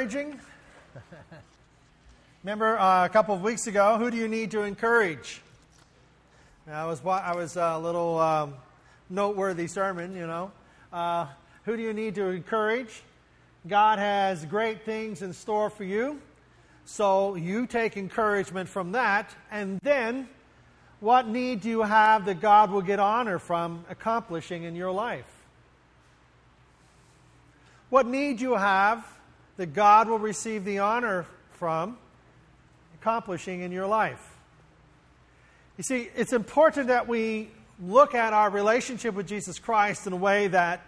encouraging? 0.00 0.40
Remember 2.42 2.78
uh, 2.78 3.04
a 3.04 3.08
couple 3.10 3.34
of 3.34 3.42
weeks 3.42 3.66
ago, 3.66 3.98
who 3.98 4.10
do 4.10 4.16
you 4.16 4.28
need 4.28 4.50
to 4.52 4.62
encourage? 4.62 5.42
I 6.66 6.86
was, 6.86 7.04
I 7.04 7.36
was 7.36 7.56
a 7.56 7.78
little 7.78 8.18
um, 8.18 8.54
noteworthy 9.10 9.66
sermon, 9.66 10.16
you 10.16 10.26
know. 10.26 10.52
Uh, 10.90 11.26
who 11.64 11.76
do 11.76 11.82
you 11.82 11.92
need 11.92 12.14
to 12.14 12.28
encourage? 12.28 13.02
God 13.68 13.98
has 13.98 14.46
great 14.46 14.86
things 14.86 15.20
in 15.20 15.34
store 15.34 15.68
for 15.68 15.84
you. 15.84 16.18
So 16.86 17.34
you 17.34 17.66
take 17.66 17.98
encouragement 17.98 18.70
from 18.70 18.92
that. 18.92 19.28
And 19.50 19.80
then, 19.82 20.30
what 21.00 21.28
need 21.28 21.60
do 21.60 21.68
you 21.68 21.82
have 21.82 22.24
that 22.24 22.40
God 22.40 22.70
will 22.70 22.80
get 22.80 23.00
honor 23.00 23.38
from 23.38 23.84
accomplishing 23.90 24.62
in 24.62 24.74
your 24.74 24.92
life? 24.92 25.30
What 27.90 28.06
need 28.06 28.40
you 28.40 28.54
have 28.54 29.04
that 29.60 29.74
God 29.74 30.08
will 30.08 30.18
receive 30.18 30.64
the 30.64 30.78
honor 30.78 31.26
from 31.52 31.98
accomplishing 32.94 33.60
in 33.60 33.72
your 33.72 33.86
life? 33.86 34.34
You 35.76 35.84
see, 35.84 36.08
it's 36.16 36.32
important 36.32 36.88
that 36.88 37.06
we 37.06 37.50
look 37.78 38.14
at 38.14 38.32
our 38.32 38.48
relationship 38.48 39.14
with 39.14 39.28
Jesus 39.28 39.58
Christ 39.58 40.06
in 40.06 40.14
a 40.14 40.16
way 40.16 40.48
that 40.48 40.80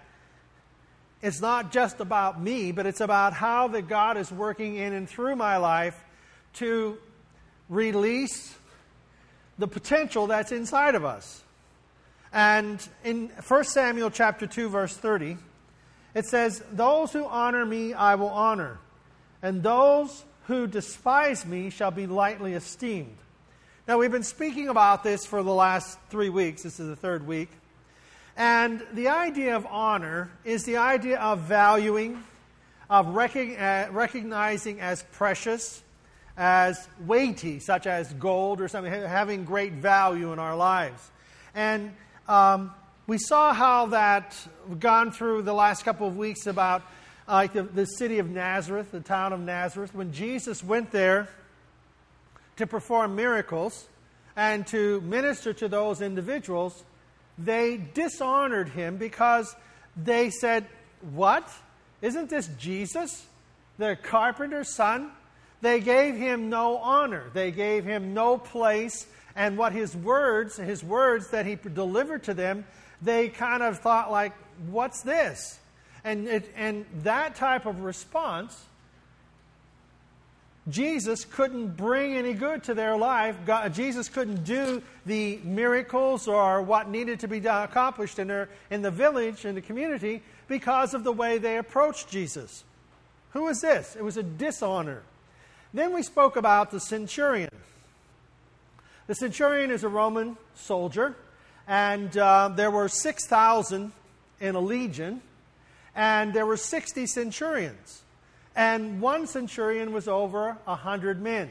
it's 1.20 1.38
not 1.38 1.70
just 1.70 2.00
about 2.00 2.40
me, 2.40 2.72
but 2.72 2.86
it's 2.86 3.02
about 3.02 3.34
how 3.34 3.68
that 3.68 3.88
God 3.88 4.16
is 4.16 4.32
working 4.32 4.76
in 4.76 4.94
and 4.94 5.06
through 5.06 5.36
my 5.36 5.58
life 5.58 6.02
to 6.54 6.96
release 7.68 8.54
the 9.58 9.68
potential 9.68 10.28
that's 10.28 10.50
inside 10.50 10.94
of 10.94 11.04
us. 11.04 11.42
And 12.32 12.80
in 13.04 13.28
1 13.46 13.64
Samuel 13.64 14.08
chapter 14.08 14.46
2 14.46 14.70
verse 14.70 14.96
30, 14.96 15.36
it 16.14 16.26
says, 16.26 16.62
"Those 16.72 17.12
who 17.12 17.24
honor 17.24 17.64
me 17.64 17.94
I 17.94 18.14
will 18.14 18.28
honor, 18.28 18.78
and 19.42 19.62
those 19.62 20.24
who 20.46 20.66
despise 20.66 21.46
me 21.46 21.70
shall 21.70 21.90
be 21.90 22.06
lightly 22.06 22.54
esteemed." 22.54 23.16
Now 23.88 23.98
we've 23.98 24.12
been 24.12 24.22
speaking 24.22 24.68
about 24.68 25.02
this 25.02 25.26
for 25.26 25.42
the 25.42 25.52
last 25.52 25.98
3 26.10 26.28
weeks. 26.28 26.62
This 26.62 26.78
is 26.78 26.88
the 26.88 26.96
third 26.96 27.26
week. 27.26 27.50
And 28.36 28.82
the 28.92 29.08
idea 29.08 29.56
of 29.56 29.66
honor 29.66 30.30
is 30.44 30.64
the 30.64 30.78
idea 30.78 31.18
of 31.18 31.40
valuing, 31.40 32.22
of 32.88 33.06
uh, 33.08 33.86
recognizing 33.90 34.80
as 34.80 35.04
precious, 35.12 35.82
as 36.36 36.88
weighty, 37.00 37.58
such 37.58 37.86
as 37.86 38.12
gold 38.14 38.60
or 38.60 38.68
something, 38.68 38.92
having 38.92 39.44
great 39.44 39.74
value 39.74 40.32
in 40.32 40.38
our 40.38 40.56
lives. 40.56 41.10
And 41.54 41.92
um, 42.26 42.72
we 43.06 43.18
saw 43.18 43.52
how 43.52 43.86
that 43.86 44.36
we've 44.68 44.80
gone 44.80 45.12
through 45.12 45.42
the 45.42 45.52
last 45.52 45.84
couple 45.84 46.06
of 46.06 46.16
weeks 46.16 46.46
about 46.46 46.82
uh, 47.28 47.46
the, 47.46 47.62
the 47.62 47.84
city 47.84 48.18
of 48.18 48.30
Nazareth, 48.30 48.90
the 48.90 49.00
town 49.00 49.32
of 49.32 49.40
Nazareth, 49.40 49.94
when 49.94 50.12
Jesus 50.12 50.62
went 50.62 50.90
there 50.90 51.28
to 52.56 52.66
perform 52.66 53.16
miracles 53.16 53.88
and 54.36 54.66
to 54.68 55.00
minister 55.02 55.52
to 55.52 55.68
those 55.68 56.00
individuals 56.00 56.84
they 57.38 57.80
dishonored 57.94 58.68
him 58.68 58.96
because 58.96 59.54
they 59.96 60.30
said, 60.30 60.66
What? 61.12 61.48
Isn't 62.00 62.30
this 62.30 62.48
Jesus, 62.58 63.26
the 63.78 63.96
carpenter's 64.02 64.74
son? 64.74 65.10
They 65.60 65.80
gave 65.80 66.16
him 66.16 66.48
no 66.48 66.78
honor. 66.78 67.30
They 67.32 67.52
gave 67.52 67.84
him 67.84 68.14
no 68.14 68.36
place. 68.36 69.06
And 69.36 69.56
what 69.56 69.72
his 69.72 69.96
words, 69.96 70.56
his 70.56 70.82
words 70.82 71.30
that 71.30 71.46
he 71.46 71.54
delivered 71.54 72.24
to 72.24 72.34
them, 72.34 72.66
they 73.02 73.28
kind 73.28 73.62
of 73.62 73.80
thought 73.80 74.10
like, 74.10 74.32
what's 74.70 75.02
this? 75.02 75.58
And, 76.04 76.26
it, 76.26 76.52
and 76.56 76.84
that 77.02 77.34
type 77.36 77.66
of 77.66 77.82
response 77.82 78.66
Jesus 80.68 81.24
couldn't 81.24 81.76
bring 81.76 82.14
any 82.14 82.34
good 82.34 82.62
to 82.64 82.74
their 82.74 82.96
life. 82.96 83.36
God, 83.44 83.74
Jesus 83.74 84.08
couldn't 84.08 84.44
do 84.44 84.80
the 85.06 85.40
miracles 85.42 86.28
or 86.28 86.62
what 86.62 86.88
needed 86.88 87.20
to 87.20 87.28
be 87.28 87.38
accomplished 87.38 88.20
in, 88.20 88.28
their, 88.28 88.48
in 88.70 88.80
the 88.80 88.90
village, 88.90 89.44
in 89.44 89.56
the 89.56 89.60
community, 89.60 90.22
because 90.46 90.94
of 90.94 91.02
the 91.02 91.12
way 91.12 91.38
they 91.38 91.58
approached 91.58 92.10
Jesus. 92.10 92.62
Who 93.30 93.44
was 93.44 93.60
this? 93.60 93.96
It 93.96 94.04
was 94.04 94.16
a 94.16 94.22
dishonor. 94.22 95.02
Then 95.74 95.92
we 95.92 96.02
spoke 96.02 96.36
about 96.36 96.70
the 96.70 96.78
centurion. 96.78 97.50
The 99.08 99.14
centurion 99.16 99.72
is 99.72 99.82
a 99.82 99.88
Roman 99.88 100.36
soldier, 100.54 101.16
and 101.66 102.16
uh, 102.16 102.50
there 102.54 102.70
were 102.70 102.88
6,000 102.88 103.92
in 104.40 104.54
a 104.54 104.60
legion, 104.60 105.20
and 105.94 106.32
there 106.34 106.46
were 106.46 106.56
60 106.56 107.06
centurions. 107.06 108.02
And 108.54 109.00
one 109.00 109.26
centurion 109.26 109.92
was 109.92 110.08
over 110.08 110.58
a 110.66 110.74
hundred 110.74 111.20
men. 111.20 111.50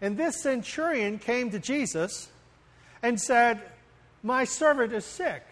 And 0.00 0.16
this 0.16 0.42
centurion 0.42 1.18
came 1.18 1.50
to 1.50 1.58
Jesus 1.58 2.28
and 3.02 3.20
said, 3.20 3.62
My 4.22 4.44
servant 4.44 4.92
is 4.92 5.04
sick. 5.04 5.42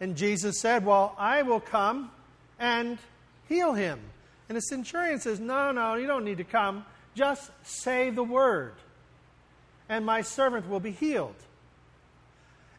And 0.00 0.16
Jesus 0.16 0.60
said, 0.60 0.84
Well, 0.84 1.14
I 1.18 1.42
will 1.42 1.60
come 1.60 2.10
and 2.58 2.98
heal 3.48 3.72
him. 3.72 4.00
And 4.48 4.56
the 4.56 4.62
centurion 4.62 5.20
says, 5.20 5.40
No, 5.40 5.72
no, 5.72 5.94
you 5.94 6.06
don't 6.06 6.24
need 6.24 6.38
to 6.38 6.44
come. 6.44 6.84
Just 7.14 7.50
say 7.64 8.10
the 8.10 8.22
word, 8.22 8.74
and 9.88 10.06
my 10.06 10.22
servant 10.22 10.68
will 10.68 10.80
be 10.80 10.92
healed. 10.92 11.34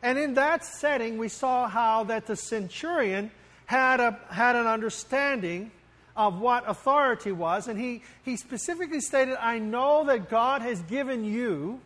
And 0.03 0.17
in 0.17 0.33
that 0.35 0.65
setting, 0.65 1.17
we 1.17 1.29
saw 1.29 1.67
how 1.67 2.05
that 2.05 2.25
the 2.25 2.35
centurion 2.35 3.31
had, 3.65 3.99
a, 3.99 4.19
had 4.29 4.55
an 4.55 4.67
understanding 4.67 5.71
of 6.15 6.39
what 6.39 6.67
authority 6.67 7.31
was. 7.31 7.67
And 7.67 7.79
he, 7.79 8.01
he 8.23 8.35
specifically 8.35 8.99
stated, 8.99 9.37
I 9.39 9.59
know 9.59 10.03
that 10.05 10.29
God 10.29 10.61
has 10.61 10.81
given 10.81 11.23
you 11.23 11.79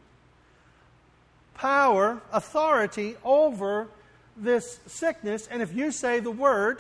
power, 1.56 2.22
authority 2.32 3.16
over 3.24 3.88
this 4.38 4.80
sickness. 4.88 5.48
And 5.48 5.62
if 5.62 5.74
you 5.74 5.92
say 5.92 6.20
the 6.20 6.32
word, 6.32 6.80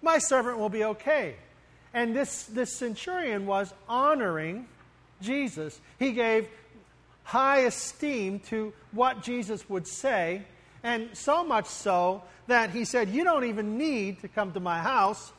my 0.00 0.18
servant 0.18 0.58
will 0.58 0.68
be 0.68 0.84
okay. 0.84 1.36
And 1.94 2.16
this, 2.16 2.44
this 2.44 2.76
centurion 2.76 3.46
was 3.46 3.72
honoring 3.88 4.66
Jesus. 5.20 5.78
He 5.98 6.12
gave 6.12 6.48
high 7.24 7.60
esteem 7.60 8.40
to 8.40 8.72
what 8.90 9.22
Jesus 9.22 9.68
would 9.68 9.86
say, 9.86 10.42
and 10.82 11.08
so 11.12 11.44
much 11.44 11.66
so 11.66 12.22
that 12.46 12.70
he 12.70 12.84
said, 12.84 13.08
You 13.08 13.24
don't 13.24 13.44
even 13.44 13.78
need 13.78 14.20
to 14.22 14.28
come 14.28 14.52
to 14.52 14.60
my 14.60 14.78
house. 14.78 15.32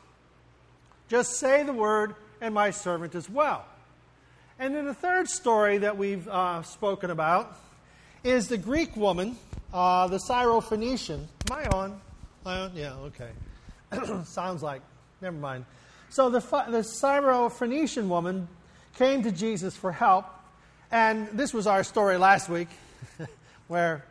Just 1.08 1.34
say 1.34 1.62
the 1.62 1.72
word, 1.72 2.14
and 2.40 2.54
my 2.54 2.70
servant 2.70 3.14
is 3.14 3.28
well. 3.28 3.64
And 4.58 4.74
then 4.74 4.86
the 4.86 4.94
third 4.94 5.28
story 5.28 5.78
that 5.78 5.96
we've 5.98 6.26
uh, 6.28 6.62
spoken 6.62 7.10
about 7.10 7.56
is 8.22 8.48
the 8.48 8.56
Greek 8.56 8.96
woman, 8.96 9.36
uh, 9.72 10.06
the 10.08 10.18
Syrophoenician. 10.18 11.26
Am 11.50 11.56
I 11.56 11.66
on? 11.66 11.90
Am 11.90 12.00
I 12.46 12.58
on? 12.60 12.72
Yeah, 12.74 12.94
okay. 12.94 13.30
Sounds 14.24 14.62
like. 14.62 14.80
Never 15.20 15.36
mind. 15.36 15.66
So 16.10 16.30
the, 16.30 16.40
the 16.40 16.82
Syrophoenician 16.82 18.08
woman 18.08 18.48
came 18.96 19.22
to 19.24 19.32
Jesus 19.32 19.76
for 19.76 19.92
help. 19.92 20.26
And 20.90 21.28
this 21.28 21.52
was 21.52 21.66
our 21.66 21.82
story 21.82 22.16
last 22.16 22.48
week, 22.48 22.68
where 23.68 24.04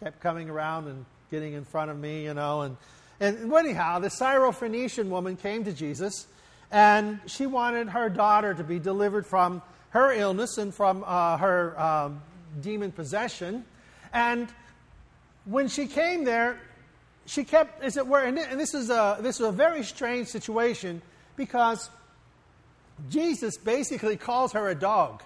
kept 0.00 0.20
coming 0.20 0.48
around 0.48 0.88
and 0.88 1.04
getting 1.30 1.54
in 1.54 1.64
front 1.64 1.90
of 1.90 1.98
me, 1.98 2.24
you 2.24 2.34
know, 2.34 2.62
and 2.62 2.76
and 3.20 3.52
anyhow, 3.52 3.98
the 3.98 4.08
Syrophoenician 4.08 5.08
woman 5.08 5.36
came 5.36 5.64
to 5.64 5.72
Jesus, 5.72 6.26
and 6.70 7.18
she 7.26 7.46
wanted 7.46 7.88
her 7.88 8.08
daughter 8.08 8.54
to 8.54 8.62
be 8.62 8.78
delivered 8.78 9.26
from 9.26 9.60
her 9.90 10.12
illness 10.12 10.58
and 10.58 10.72
from 10.72 11.02
uh, 11.04 11.36
her 11.38 11.80
um, 11.80 12.22
demon 12.60 12.92
possession. 12.92 13.64
And 14.12 14.48
when 15.46 15.66
she 15.66 15.86
came 15.86 16.24
there, 16.24 16.60
she 17.26 17.42
kept, 17.42 17.82
as 17.82 17.96
it 17.96 18.06
were, 18.06 18.20
and 18.20 18.36
this 18.38 18.72
is 18.72 18.88
a, 18.88 19.18
this 19.20 19.40
is 19.40 19.46
a 19.46 19.52
very 19.52 19.82
strange 19.82 20.28
situation 20.28 21.02
because 21.36 21.90
Jesus 23.10 23.56
basically 23.56 24.16
calls 24.16 24.52
her 24.52 24.68
a 24.68 24.74
dog. 24.74 25.22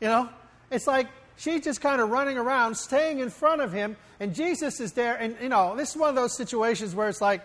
You 0.00 0.08
know, 0.08 0.28
it's 0.70 0.86
like 0.86 1.08
she's 1.40 1.62
just 1.62 1.80
kind 1.80 2.02
of 2.02 2.10
running 2.10 2.36
around, 2.36 2.76
staying 2.76 3.18
in 3.18 3.30
front 3.30 3.62
of 3.62 3.72
him, 3.72 3.96
and 4.20 4.34
Jesus 4.34 4.78
is 4.78 4.92
there. 4.92 5.16
And, 5.16 5.36
you 5.42 5.48
know, 5.48 5.74
this 5.74 5.90
is 5.90 5.96
one 5.96 6.10
of 6.10 6.14
those 6.14 6.36
situations 6.36 6.94
where 6.94 7.08
it's 7.08 7.22
like, 7.22 7.40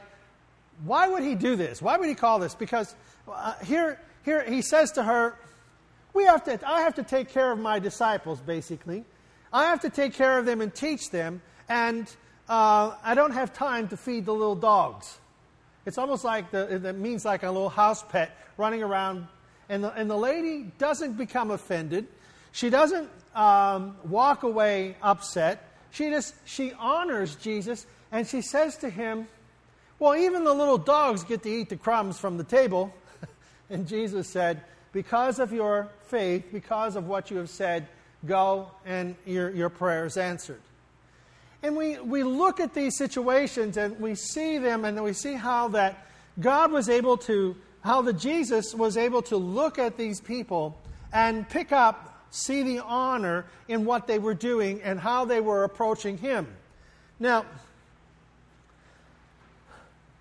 why 0.84 1.08
would 1.08 1.24
he 1.24 1.36
do 1.36 1.56
this? 1.56 1.82
Why 1.82 1.98
would 1.98 2.10
he 2.10 2.16
call 2.16 2.40
this? 2.40 2.54
Because 2.54 2.94
uh, 3.32 3.54
here, 3.64 3.98
here 4.26 4.44
he 4.44 4.62
says 4.62 4.92
to 4.94 5.04
her, 5.04 5.36
we 6.14 6.26
have 6.26 6.44
to, 6.44 6.60
I 6.68 6.82
have 6.82 6.96
to 6.96 7.04
take 7.04 7.30
care 7.30 7.52
of 7.52 7.58
my 7.58 7.80
disciples, 7.80 8.42
basically. 8.42 9.06
I 9.54 9.66
have 9.66 9.80
to 9.82 9.90
take 9.90 10.14
care 10.14 10.38
of 10.38 10.46
them 10.46 10.60
and 10.60 10.76
teach 10.76 11.10
them, 11.10 11.42
and 11.70 12.14
uh, 12.50 12.96
I 13.02 13.16
don't 13.16 13.32
have 13.32 13.54
time 13.54 13.88
to 13.88 13.98
feed 13.98 14.26
the 14.26 14.34
little 14.34 14.56
dogs. 14.56 15.20
It's 15.86 15.98
almost 15.98 16.26
like 16.26 16.52
the, 16.52 16.88
it 16.88 16.98
means 16.98 17.24
like 17.24 17.44
a 17.44 17.52
little 17.52 17.70
house 17.70 18.04
pet 18.04 18.36
running 18.58 18.84
around, 18.84 19.28
and 19.70 19.86
the, 19.86 19.94
and 19.94 20.10
the 20.10 20.18
lady 20.18 20.72
doesn't 20.78 21.14
become 21.14 21.52
offended. 21.52 22.08
She 22.52 22.70
doesn't 22.70 23.10
um, 23.36 23.98
walk 24.06 24.44
away 24.44 24.96
upset. 25.02 25.72
She 25.92 26.10
just 26.10 26.34
she 26.46 26.74
honors 26.74 27.36
Jesus 27.36 27.86
and 28.12 28.28
she 28.28 28.42
says 28.42 28.78
to 28.78 28.90
him, 28.90 29.28
"Well, 30.00 30.16
even 30.16 30.44
the 30.44 30.54
little 30.54 30.78
dogs 30.78 31.24
get 31.24 31.44
to 31.44 31.50
eat 31.50 31.70
the 31.70 31.78
crumbs 31.78 32.18
from 32.18 32.38
the 32.38 32.44
table." 32.44 32.94
And 33.70 33.88
Jesus 33.88 34.30
said, 34.30 34.62
Because 34.92 35.40
of 35.40 35.52
your 35.52 35.90
faith, 36.04 36.46
because 36.52 36.96
of 36.96 37.08
what 37.08 37.32
you 37.32 37.38
have 37.38 37.50
said, 37.50 37.88
go 38.26 38.72
and 38.86 39.16
your, 39.26 39.50
your 39.52 39.70
prayer 39.70 40.06
is 40.06 40.18
answered. 40.18 40.62
And 41.64 41.76
we, 41.76 41.98
we 42.00 42.24
look 42.24 42.60
at 42.60 42.74
these 42.74 42.98
situations 42.98 43.78
and 43.78 44.00
we 44.00 44.16
see 44.16 44.58
them 44.58 44.86
and 44.86 45.04
we 45.04 45.14
see 45.14 45.34
how 45.34 45.70
that 45.70 46.08
God 46.40 46.72
was 46.72 46.90
able 46.90 47.18
to, 47.18 47.56
how 47.82 48.02
the 48.02 48.14
Jesus 48.14 48.76
was 48.76 48.98
able 48.98 49.22
to 49.24 49.38
look 49.38 49.80
at 49.80 49.98
these 49.98 50.22
people 50.22 50.80
and 51.12 51.48
pick 51.50 51.72
up, 51.72 52.15
see 52.36 52.64
the 52.64 52.80
honor 52.80 53.46
in 53.68 53.86
what 53.86 54.08
they 54.08 54.20
were 54.20 54.34
doing 54.34 54.82
and 54.82 55.00
how 55.00 55.26
they 55.26 55.40
were 55.40 55.64
approaching 55.64 56.18
Him. 56.18 56.48
Now, 57.20 57.46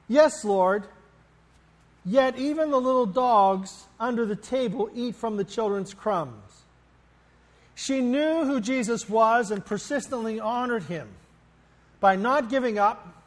yes, 0.09 0.45
Lord, 0.45 0.85
yet 2.05 2.39
even 2.39 2.71
the 2.71 2.81
little 2.81 3.07
dogs 3.07 3.87
under 3.99 4.25
the 4.27 4.37
table 4.37 4.91
eat 4.95 5.17
from 5.17 5.37
the 5.37 5.45
children's 5.45 5.93
crumbs. 5.95 6.65
She 7.75 8.01
knew 8.01 8.45
who 8.45 8.61
Jesus 8.61 9.09
was 9.09 9.51
and 9.51 9.65
persistently 9.65 10.39
honored 10.39 10.85
him 10.85 11.09
by 11.99 12.15
not 12.17 12.49
giving 12.49 12.79
up, 12.79 13.25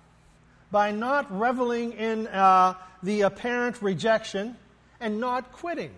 by 0.72 0.92
not 0.92 1.38
reveling 1.38 1.94
in 1.94 2.28
uh, 2.28 2.76
the 3.04 3.22
apparent 3.22 3.82
rejection, 3.82 4.56
and 5.00 5.20
not 5.20 5.52
quitting. 5.52 5.92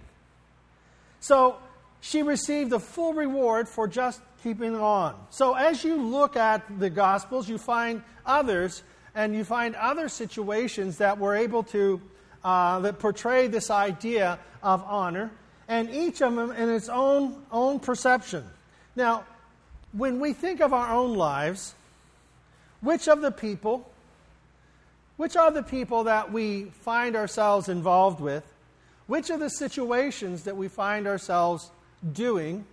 So 1.20 1.58
she 2.02 2.24
received 2.24 2.72
a 2.74 2.80
full 2.80 3.14
reward 3.14 3.68
for 3.68 3.88
just 3.88 4.22
keeping 4.44 4.76
on. 4.76 5.16
So 5.30 5.54
as 5.54 5.84
you 5.84 6.02
look 6.02 6.36
at 6.36 6.80
the 6.80 6.90
Gospels, 6.90 7.50
you 7.50 7.58
find 7.58 8.04
others, 8.26 8.84
and 9.16 9.36
you 9.36 9.44
find 9.44 9.76
other 9.76 10.08
situations 10.08 10.98
that 10.98 11.18
were 11.18 11.36
able 11.36 11.64
to 11.64 12.02
uh, 12.44 12.80
that 12.80 13.00
portray 13.00 13.48
this 13.48 13.70
idea 13.70 14.40
of 14.64 14.84
honor, 14.84 15.30
and 15.68 15.90
each 15.90 16.22
of 16.22 16.36
them 16.36 16.52
in 16.52 16.70
its 16.70 16.88
own 16.88 17.44
own 17.52 17.80
perception. 17.80 18.46
Now, 18.96 19.26
when 19.92 20.20
we 20.20 20.34
think 20.34 20.62
of 20.62 20.74
our 20.74 20.94
own 20.94 21.16
lives, 21.16 21.74
which 22.82 23.08
of 23.10 23.22
the 23.22 23.32
people, 23.32 23.90
which 25.18 25.36
are 25.36 25.52
the 25.52 25.64
people 25.64 26.06
that 26.06 26.32
we 26.32 26.66
find 26.66 27.16
ourselves 27.16 27.68
involved 27.68 28.22
with, 28.22 28.44
which 29.08 29.30
of 29.30 29.40
the 29.40 29.50
situations 29.50 30.44
that 30.44 30.56
we 30.56 30.70
find 30.70 31.08
ourselves 31.08 31.72
doing, 32.14 32.66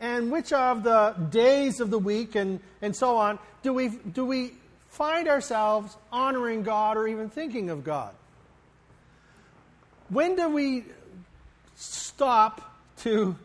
and 0.00 0.30
which 0.30 0.52
of 0.52 0.82
the 0.82 1.14
days 1.30 1.80
of 1.80 1.90
the 1.90 1.98
week 1.98 2.34
and, 2.34 2.60
and 2.82 2.94
so 2.94 3.16
on 3.16 3.38
do 3.62 3.72
we, 3.72 3.88
do 3.88 4.24
we 4.24 4.52
find 4.90 5.26
ourselves 5.26 5.96
honoring 6.12 6.62
God 6.62 6.96
or 6.96 7.08
even 7.08 7.28
thinking 7.28 7.68
of 7.68 7.82
God? 7.82 8.14
When 10.08 10.36
do 10.36 10.48
we 10.48 10.84
stop 11.74 12.76
to 12.98 13.36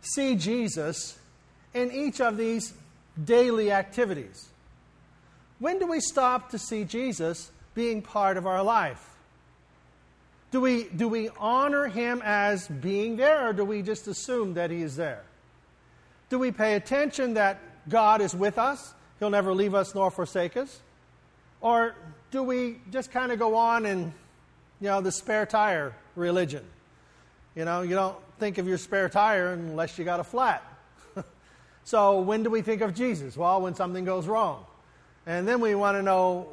see 0.00 0.36
Jesus 0.36 1.18
in 1.74 1.90
each 1.90 2.20
of 2.20 2.36
these 2.36 2.72
daily 3.24 3.72
activities? 3.72 4.48
When 5.58 5.80
do 5.80 5.86
we 5.88 5.98
stop 5.98 6.50
to 6.50 6.58
see 6.58 6.84
Jesus 6.84 7.50
being 7.74 8.00
part 8.00 8.36
of 8.36 8.46
our 8.46 8.62
life? 8.62 9.13
Do 10.54 10.60
we, 10.60 10.84
do 10.84 11.08
we 11.08 11.30
honor 11.40 11.88
him 11.88 12.22
as 12.24 12.68
being 12.68 13.16
there, 13.16 13.48
or 13.48 13.52
do 13.52 13.64
we 13.64 13.82
just 13.82 14.06
assume 14.06 14.54
that 14.54 14.70
he 14.70 14.82
is 14.82 14.94
there? 14.94 15.24
Do 16.28 16.38
we 16.38 16.52
pay 16.52 16.74
attention 16.74 17.34
that 17.34 17.58
God 17.88 18.20
is 18.20 18.36
with 18.36 18.56
us? 18.56 18.94
He'll 19.18 19.30
never 19.30 19.52
leave 19.52 19.74
us 19.74 19.96
nor 19.96 20.12
forsake 20.12 20.56
us? 20.56 20.80
Or 21.60 21.96
do 22.30 22.44
we 22.44 22.76
just 22.92 23.10
kind 23.10 23.32
of 23.32 23.40
go 23.40 23.56
on 23.56 23.84
and, 23.84 24.12
you 24.80 24.86
know, 24.86 25.00
the 25.00 25.10
spare 25.10 25.44
tire 25.44 25.92
religion? 26.14 26.62
You 27.56 27.64
know, 27.64 27.82
you 27.82 27.96
don't 27.96 28.16
think 28.38 28.58
of 28.58 28.68
your 28.68 28.78
spare 28.78 29.08
tire 29.08 29.54
unless 29.54 29.98
you 29.98 30.04
got 30.04 30.20
a 30.20 30.24
flat. 30.24 30.62
so 31.82 32.20
when 32.20 32.44
do 32.44 32.50
we 32.50 32.62
think 32.62 32.80
of 32.80 32.94
Jesus? 32.94 33.36
Well, 33.36 33.60
when 33.60 33.74
something 33.74 34.04
goes 34.04 34.28
wrong. 34.28 34.64
And 35.26 35.48
then 35.48 35.60
we 35.60 35.74
want 35.74 35.96
to 35.96 36.02
know 36.02 36.46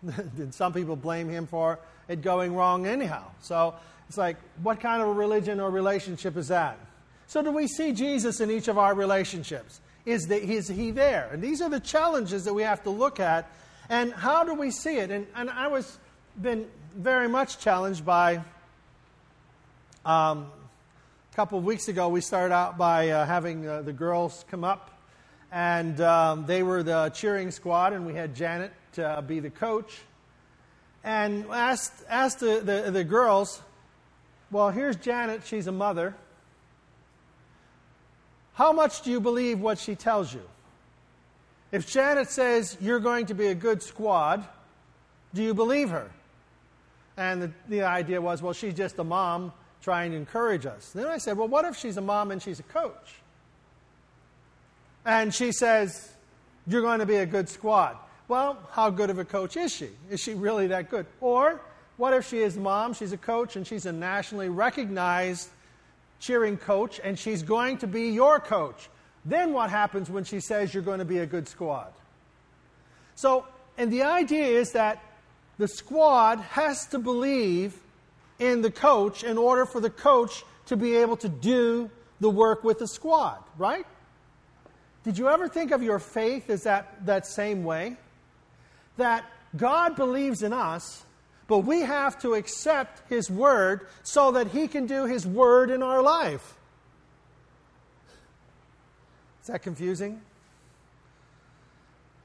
did 0.36 0.54
some 0.54 0.72
people 0.72 0.94
blame 0.94 1.28
him 1.28 1.48
for 1.48 1.80
it 2.08 2.22
going 2.22 2.54
wrong 2.54 2.86
anyhow? 2.86 3.24
So 3.40 3.74
it's 4.08 4.18
like, 4.18 4.36
what 4.62 4.80
kind 4.80 5.02
of 5.02 5.08
a 5.08 5.12
religion 5.12 5.60
or 5.60 5.70
relationship 5.70 6.36
is 6.36 6.48
that? 6.48 6.78
So 7.26 7.42
do 7.42 7.52
we 7.52 7.68
see 7.68 7.92
Jesus 7.92 8.40
in 8.40 8.50
each 8.50 8.68
of 8.68 8.78
our 8.78 8.94
relationships? 8.94 9.80
Is, 10.06 10.26
the, 10.26 10.42
is 10.42 10.68
he 10.68 10.90
there? 10.90 11.28
And 11.32 11.42
these 11.42 11.60
are 11.60 11.68
the 11.68 11.80
challenges 11.80 12.44
that 12.44 12.54
we 12.54 12.62
have 12.62 12.82
to 12.84 12.90
look 12.90 13.20
at. 13.20 13.50
And 13.90 14.12
how 14.12 14.44
do 14.44 14.54
we 14.54 14.70
see 14.70 14.96
it? 14.96 15.10
And, 15.10 15.26
and 15.34 15.50
I 15.50 15.68
was 15.68 15.98
been 16.40 16.66
very 16.96 17.28
much 17.28 17.58
challenged 17.58 18.06
by 18.06 18.36
um, 20.06 20.50
a 21.32 21.36
couple 21.36 21.58
of 21.58 21.64
weeks 21.64 21.88
ago. 21.88 22.08
We 22.08 22.22
started 22.22 22.54
out 22.54 22.78
by 22.78 23.10
uh, 23.10 23.26
having 23.26 23.68
uh, 23.68 23.82
the 23.82 23.92
girls 23.92 24.44
come 24.50 24.64
up 24.64 24.98
and 25.50 26.00
um, 26.00 26.46
they 26.46 26.62
were 26.62 26.82
the 26.82 27.10
cheering 27.10 27.50
squad, 27.50 27.92
and 27.92 28.06
we 28.06 28.14
had 28.14 28.34
Janet 28.34 28.72
uh, 28.98 29.20
be 29.22 29.40
the 29.40 29.50
coach. 29.50 29.98
And 31.04 31.46
asked, 31.46 32.04
asked 32.08 32.40
the, 32.40 32.60
the, 32.60 32.90
the 32.90 33.04
girls, 33.04 33.62
well, 34.50 34.70
here's 34.70 34.96
Janet, 34.96 35.42
she's 35.44 35.66
a 35.66 35.72
mother. 35.72 36.14
How 38.54 38.72
much 38.72 39.02
do 39.02 39.10
you 39.10 39.20
believe 39.20 39.60
what 39.60 39.78
she 39.78 39.94
tells 39.94 40.32
you? 40.34 40.42
If 41.70 41.86
Janet 41.86 42.30
says 42.30 42.76
you're 42.80 43.00
going 43.00 43.26
to 43.26 43.34
be 43.34 43.48
a 43.48 43.54
good 43.54 43.82
squad, 43.82 44.44
do 45.34 45.42
you 45.42 45.54
believe 45.54 45.90
her? 45.90 46.10
And 47.16 47.42
the, 47.42 47.52
the 47.68 47.82
idea 47.82 48.20
was, 48.20 48.42
well, 48.42 48.52
she's 48.52 48.74
just 48.74 48.98
a 48.98 49.04
mom 49.04 49.52
trying 49.82 50.10
to 50.12 50.16
encourage 50.16 50.66
us. 50.66 50.90
Then 50.92 51.06
I 51.06 51.18
said, 51.18 51.36
well, 51.36 51.48
what 51.48 51.64
if 51.64 51.76
she's 51.76 51.96
a 51.96 52.00
mom 52.00 52.30
and 52.30 52.42
she's 52.42 52.58
a 52.58 52.64
coach? 52.64 53.18
And 55.08 55.34
she 55.34 55.52
says, 55.52 56.12
You're 56.66 56.82
going 56.82 56.98
to 57.00 57.06
be 57.06 57.16
a 57.16 57.24
good 57.24 57.48
squad. 57.48 57.96
Well, 58.28 58.58
how 58.72 58.90
good 58.90 59.08
of 59.08 59.18
a 59.18 59.24
coach 59.24 59.56
is 59.56 59.74
she? 59.74 59.88
Is 60.10 60.20
she 60.20 60.34
really 60.34 60.66
that 60.68 60.90
good? 60.90 61.06
Or 61.20 61.62
what 61.96 62.12
if 62.12 62.28
she 62.28 62.38
is 62.40 62.56
mom, 62.58 62.92
she's 62.92 63.12
a 63.12 63.16
coach, 63.16 63.56
and 63.56 63.66
she's 63.66 63.86
a 63.86 63.92
nationally 63.92 64.50
recognized 64.50 65.48
cheering 66.20 66.58
coach, 66.58 67.00
and 67.02 67.18
she's 67.18 67.42
going 67.42 67.78
to 67.78 67.86
be 67.86 68.10
your 68.10 68.38
coach? 68.38 68.90
Then 69.24 69.54
what 69.54 69.70
happens 69.70 70.10
when 70.10 70.24
she 70.24 70.40
says 70.40 70.74
you're 70.74 70.82
going 70.82 70.98
to 70.98 71.06
be 71.06 71.18
a 71.18 71.26
good 71.26 71.48
squad? 71.48 71.92
So, 73.14 73.46
and 73.78 73.90
the 73.90 74.02
idea 74.02 74.46
is 74.46 74.72
that 74.72 75.02
the 75.56 75.66
squad 75.66 76.38
has 76.40 76.86
to 76.88 76.98
believe 76.98 77.80
in 78.38 78.60
the 78.62 78.70
coach 78.70 79.24
in 79.24 79.38
order 79.38 79.64
for 79.64 79.80
the 79.80 79.90
coach 79.90 80.44
to 80.66 80.76
be 80.76 80.96
able 80.96 81.16
to 81.16 81.28
do 81.28 81.90
the 82.20 82.30
work 82.30 82.62
with 82.62 82.78
the 82.78 82.86
squad, 82.86 83.42
right? 83.56 83.86
Did 85.02 85.16
you 85.16 85.28
ever 85.28 85.48
think 85.48 85.70
of 85.70 85.82
your 85.82 85.98
faith 85.98 86.50
as 86.50 86.64
that, 86.64 87.06
that 87.06 87.26
same 87.26 87.64
way? 87.64 87.96
That 88.98 89.24
God 89.56 89.96
believes 89.96 90.42
in 90.42 90.52
us, 90.52 91.04
but 91.48 91.60
we 91.60 91.80
have 91.80 92.20
to 92.20 92.34
accept 92.34 93.08
His 93.08 93.30
Word 93.30 93.86
so 94.02 94.32
that 94.32 94.48
He 94.48 94.68
can 94.68 94.86
do 94.86 95.06
His 95.06 95.26
Word 95.26 95.70
in 95.70 95.82
our 95.82 96.02
life. 96.02 96.56
Is 99.40 99.48
that 99.48 99.62
confusing? 99.62 100.20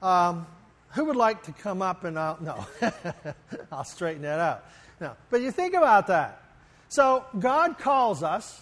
Um, 0.01 0.45
who 0.89 1.05
would 1.05 1.15
like 1.15 1.43
to 1.43 1.53
come 1.53 1.81
up 1.81 2.03
and 2.03 2.19
I'll, 2.19 2.37
no, 2.41 2.67
I'll 3.71 3.85
straighten 3.85 4.23
that 4.23 4.39
out. 4.39 4.65
No, 4.99 5.15
but 5.29 5.41
you 5.41 5.51
think 5.51 5.73
about 5.73 6.07
that. 6.07 6.43
So 6.89 7.25
God 7.39 7.79
calls 7.79 8.21
us, 8.21 8.61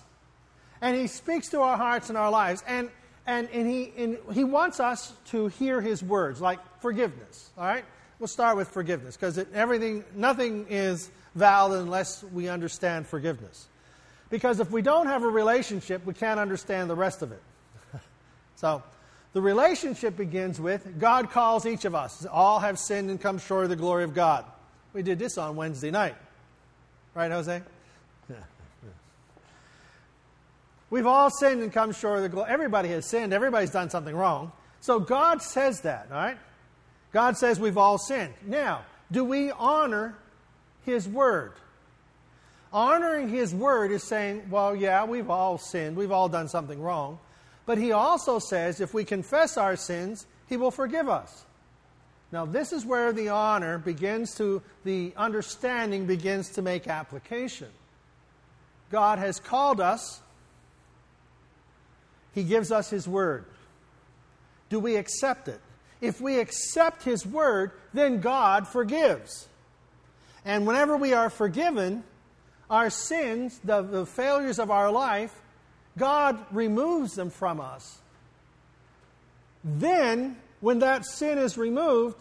and 0.80 0.96
He 0.96 1.08
speaks 1.08 1.50
to 1.50 1.62
our 1.62 1.76
hearts 1.76 2.10
and 2.10 2.18
our 2.18 2.30
lives, 2.30 2.64
and 2.68 2.90
and, 3.26 3.50
and, 3.52 3.70
he, 3.70 3.94
and 3.98 4.18
he 4.34 4.44
wants 4.44 4.80
us 4.80 5.14
to 5.28 5.48
hear 5.48 5.80
his 5.82 6.04
words, 6.04 6.42
like 6.42 6.60
forgiveness. 6.82 7.52
All 7.58 7.66
right? 7.66 7.86
We'll 8.22 8.28
start 8.28 8.56
with 8.56 8.68
forgiveness 8.68 9.18
because 9.18 9.44
everything, 9.52 10.04
nothing 10.14 10.68
is 10.70 11.10
valid 11.34 11.82
unless 11.82 12.24
we 12.24 12.50
understand 12.50 13.08
forgiveness. 13.08 13.68
Because 14.30 14.60
if 14.60 14.70
we 14.70 14.84
don't 14.84 15.08
have 15.08 15.24
a 15.24 15.28
relationship, 15.28 16.06
we 16.06 16.14
can't 16.14 16.40
understand 16.40 16.88
the 16.88 16.96
rest 16.96 17.24
of 17.24 17.32
it. 17.32 17.42
so, 18.58 18.84
the 19.34 19.42
relationship 19.42 20.18
begins 20.18 20.62
with 20.62 21.00
God 21.00 21.32
calls 21.32 21.66
each 21.66 21.84
of 21.84 21.96
us. 21.96 22.24
All 22.28 22.60
have 22.60 22.78
sinned 22.78 23.10
and 23.10 23.20
come 23.20 23.40
short 23.40 23.64
of 23.64 23.72
the 23.72 23.76
glory 23.76 24.04
of 24.04 24.14
God. 24.14 24.46
We 24.94 25.02
did 25.02 25.18
this 25.18 25.40
on 25.40 25.56
Wednesday 25.56 25.90
night. 25.90 26.14
Right, 27.16 27.32
Jose? 27.32 27.60
We've 30.92 31.08
all 31.08 31.32
sinned 31.32 31.64
and 31.64 31.74
come 31.74 31.92
short 31.92 32.18
of 32.18 32.22
the 32.22 32.30
glory. 32.30 32.52
Everybody 32.52 32.90
has 32.90 33.08
sinned. 33.08 33.34
Everybody's 33.34 33.72
done 33.72 33.90
something 33.90 34.16
wrong. 34.16 34.52
So 34.80 35.00
God 35.00 35.42
says 35.42 35.82
that, 35.82 36.10
all 36.12 36.18
right? 36.18 36.38
God 37.12 37.38
says 37.38 37.60
we've 37.60 37.78
all 37.78 37.98
sinned. 37.98 38.34
Now, 38.46 38.86
do 39.12 39.24
we 39.24 39.52
honor 39.52 40.16
His 40.86 41.08
Word? 41.08 41.54
Honoring 42.72 43.30
His 43.30 43.54
Word 43.54 43.92
is 43.92 44.04
saying, 44.04 44.50
well, 44.50 44.76
yeah, 44.76 45.04
we've 45.04 45.30
all 45.30 45.58
sinned. 45.58 45.98
We've 45.98 46.12
all 46.12 46.30
done 46.30 46.48
something 46.48 46.82
wrong. 46.82 47.20
But 47.66 47.78
He 47.78 47.92
also 47.92 48.40
says 48.40 48.80
if 48.80 48.94
we 48.94 49.04
confess 49.04 49.58
our 49.58 49.76
sins, 49.76 50.26
He 50.48 50.58
will 50.58 50.72
forgive 50.72 51.10
us. 51.10 51.46
Now, 52.32 52.46
this 52.46 52.72
is 52.72 52.86
where 52.86 53.12
the 53.12 53.28
honor 53.30 53.78
begins 53.78 54.36
to, 54.36 54.62
the 54.86 55.12
understanding 55.18 56.06
begins 56.06 56.50
to 56.52 56.62
make 56.62 56.88
application. 56.88 57.68
God 58.90 59.20
has 59.20 59.38
called 59.40 59.82
us, 59.82 60.22
He 62.34 62.44
gives 62.44 62.72
us 62.72 62.90
His 62.90 63.06
word. 63.06 63.46
Do 64.70 64.80
we 64.80 64.96
accept 64.96 65.50
it? 65.50 65.60
If 66.02 66.20
we 66.20 66.40
accept 66.40 67.04
His 67.04 67.26
word, 67.26 67.72
then 67.94 68.20
God 68.20 68.68
forgives. 68.68 69.48
And 70.44 70.66
whenever 70.66 70.98
we 70.98 71.14
are 71.14 71.30
forgiven, 71.30 72.04
our 72.70 72.90
sins, 72.90 73.60
the, 73.64 73.84
the 73.84 74.06
failures 74.06 74.58
of 74.58 74.72
our 74.72 74.92
life, 74.92 75.34
God 75.98 76.44
removes 76.52 77.14
them 77.14 77.30
from 77.30 77.62
us. 77.62 78.00
Then, 79.64 80.38
when 80.60 80.80
that 80.80 81.06
sin 81.06 81.38
is 81.38 81.58
removed, 81.58 82.18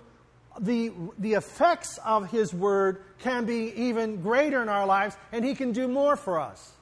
the, 0.58 0.92
the 1.18 1.34
effects 1.34 1.98
of 2.04 2.30
His 2.30 2.52
Word 2.52 3.02
can 3.20 3.46
be 3.46 3.72
even 3.74 4.20
greater 4.20 4.60
in 4.60 4.68
our 4.68 4.84
lives, 4.84 5.16
and 5.32 5.44
He 5.44 5.54
can 5.54 5.72
do 5.72 5.88
more 5.88 6.16
for 6.16 6.38
us. 6.38 6.72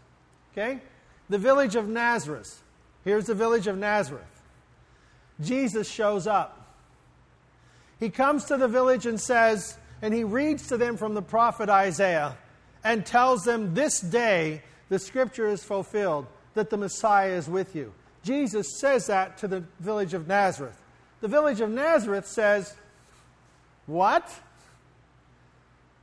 Okay? 0.52 0.80
The 1.28 1.38
village 1.38 1.76
of 1.76 1.88
Nazareth. 1.88 2.62
Here's 3.04 3.26
the 3.26 3.34
village 3.34 3.66
of 3.66 3.78
Nazareth. 3.78 4.24
Jesus 5.40 5.88
shows 5.88 6.26
up. 6.26 6.57
He 8.00 8.10
comes 8.10 8.44
to 8.46 8.56
the 8.56 8.68
village 8.68 9.06
and 9.06 9.20
says, 9.20 9.76
and 10.02 10.14
he 10.14 10.24
reads 10.24 10.68
to 10.68 10.76
them 10.76 10.96
from 10.96 11.14
the 11.14 11.22
prophet 11.22 11.68
Isaiah 11.68 12.36
and 12.84 13.04
tells 13.04 13.44
them, 13.44 13.74
This 13.74 14.00
day 14.00 14.62
the 14.88 14.98
scripture 14.98 15.48
is 15.48 15.64
fulfilled, 15.64 16.26
that 16.54 16.70
the 16.70 16.76
Messiah 16.76 17.32
is 17.32 17.48
with 17.48 17.74
you. 17.74 17.92
Jesus 18.22 18.78
says 18.78 19.06
that 19.06 19.38
to 19.38 19.48
the 19.48 19.64
village 19.80 20.14
of 20.14 20.28
Nazareth. 20.28 20.80
The 21.20 21.28
village 21.28 21.60
of 21.60 21.70
Nazareth 21.70 22.26
says, 22.26 22.74
What? 23.86 24.28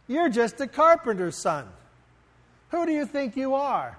You're 0.07 0.29
just 0.29 0.59
a 0.59 0.67
carpenter's 0.67 1.41
son. 1.41 1.67
Who 2.69 2.85
do 2.85 2.91
you 2.91 3.05
think 3.05 3.37
you 3.37 3.55
are? 3.55 3.97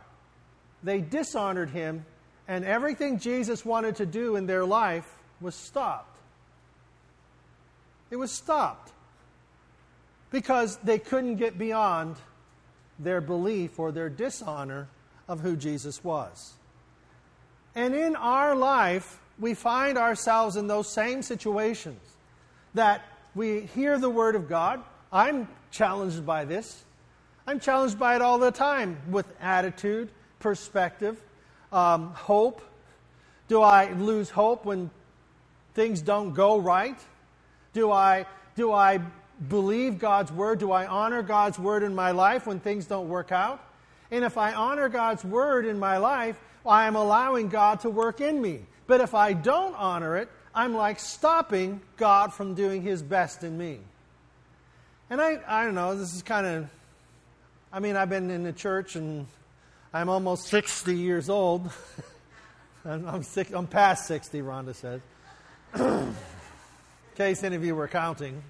They 0.82 1.00
dishonored 1.00 1.70
him, 1.70 2.04
and 2.46 2.64
everything 2.64 3.18
Jesus 3.18 3.64
wanted 3.64 3.96
to 3.96 4.06
do 4.06 4.36
in 4.36 4.46
their 4.46 4.64
life 4.64 5.10
was 5.40 5.54
stopped. 5.54 6.15
It 8.10 8.16
was 8.16 8.30
stopped 8.30 8.92
because 10.30 10.76
they 10.78 10.98
couldn't 10.98 11.36
get 11.36 11.58
beyond 11.58 12.16
their 12.98 13.20
belief 13.20 13.78
or 13.78 13.92
their 13.92 14.08
dishonor 14.08 14.88
of 15.28 15.40
who 15.40 15.56
Jesus 15.56 16.02
was. 16.02 16.54
And 17.75 17.94
in 17.94 18.16
our 18.16 18.54
life, 18.54 19.20
we 19.38 19.54
find 19.54 19.98
ourselves 19.98 20.56
in 20.56 20.66
those 20.66 20.88
same 20.88 21.22
situations 21.22 22.00
that 22.75 23.02
we 23.34 23.62
hear 23.62 23.98
the 23.98 24.08
Word 24.08 24.34
of 24.34 24.48
God. 24.48 24.82
I'm 25.12 25.48
challenged 25.70 26.25
by 26.25 26.44
this. 26.44 26.84
I'm 27.46 27.60
challenged 27.60 27.98
by 27.98 28.16
it 28.16 28.22
all 28.22 28.38
the 28.38 28.50
time 28.50 28.98
with 29.10 29.26
attitude, 29.40 30.08
perspective, 30.38 31.20
um, 31.72 32.12
hope. 32.14 32.62
Do 33.48 33.62
I 33.62 33.92
lose 33.92 34.30
hope 34.30 34.64
when 34.64 34.90
things 35.75 36.00
don't 36.00 36.32
go 36.32 36.58
right? 36.58 36.98
Do 37.76 37.92
I, 37.92 38.25
do 38.54 38.73
I 38.73 39.00
believe 39.50 39.99
God's 39.99 40.33
word? 40.33 40.61
Do 40.61 40.73
I 40.73 40.87
honor 40.87 41.23
God's 41.23 41.59
word 41.59 41.83
in 41.83 41.95
my 41.95 42.12
life 42.12 42.47
when 42.47 42.59
things 42.59 42.87
don't 42.87 43.11
work 43.11 43.33
out? 43.33 43.62
And 44.11 44.25
if 44.25 44.38
I 44.38 44.54
honor 44.54 44.88
God's 44.88 45.23
word 45.23 45.66
in 45.66 45.78
my 45.78 45.99
life, 45.99 46.40
I 46.64 46.87
am 46.87 46.97
allowing 46.97 47.50
God 47.50 47.80
to 47.80 47.90
work 47.90 48.23
in 48.23 48.40
me. 48.40 48.61
But 48.87 49.02
if 49.02 49.12
I 49.12 49.35
don't 49.35 49.75
honor 49.75 50.16
it, 50.16 50.30
I'm 50.54 50.75
like 50.75 50.99
stopping 50.99 51.83
God 51.99 52.33
from 52.33 52.54
doing 52.54 52.80
his 52.80 53.02
best 53.02 53.45
in 53.45 53.59
me. 53.59 53.80
And 55.11 55.21
I, 55.21 55.38
I 55.47 55.66
don't 55.66 55.75
know, 55.75 55.95
this 55.99 56.14
is 56.14 56.23
kind 56.23 56.47
of, 56.47 56.71
I 57.71 57.80
mean, 57.80 57.95
I've 57.95 58.09
been 58.09 58.30
in 58.30 58.42
the 58.42 58.54
church 58.54 58.97
and 58.97 59.26
I'm 59.92 60.09
almost 60.09 60.47
60 60.47 60.97
years 60.97 61.28
old. 61.28 61.71
I'm, 62.87 63.06
I'm, 63.06 63.23
six, 63.23 63.50
I'm 63.52 63.66
past 63.66 64.06
60, 64.06 64.40
Rhonda 64.40 64.75
says. 64.75 65.02
case 67.16 67.42
any 67.42 67.56
of 67.56 67.64
you 67.64 67.75
were 67.75 67.88
counting 67.88 68.35
In 68.35 68.42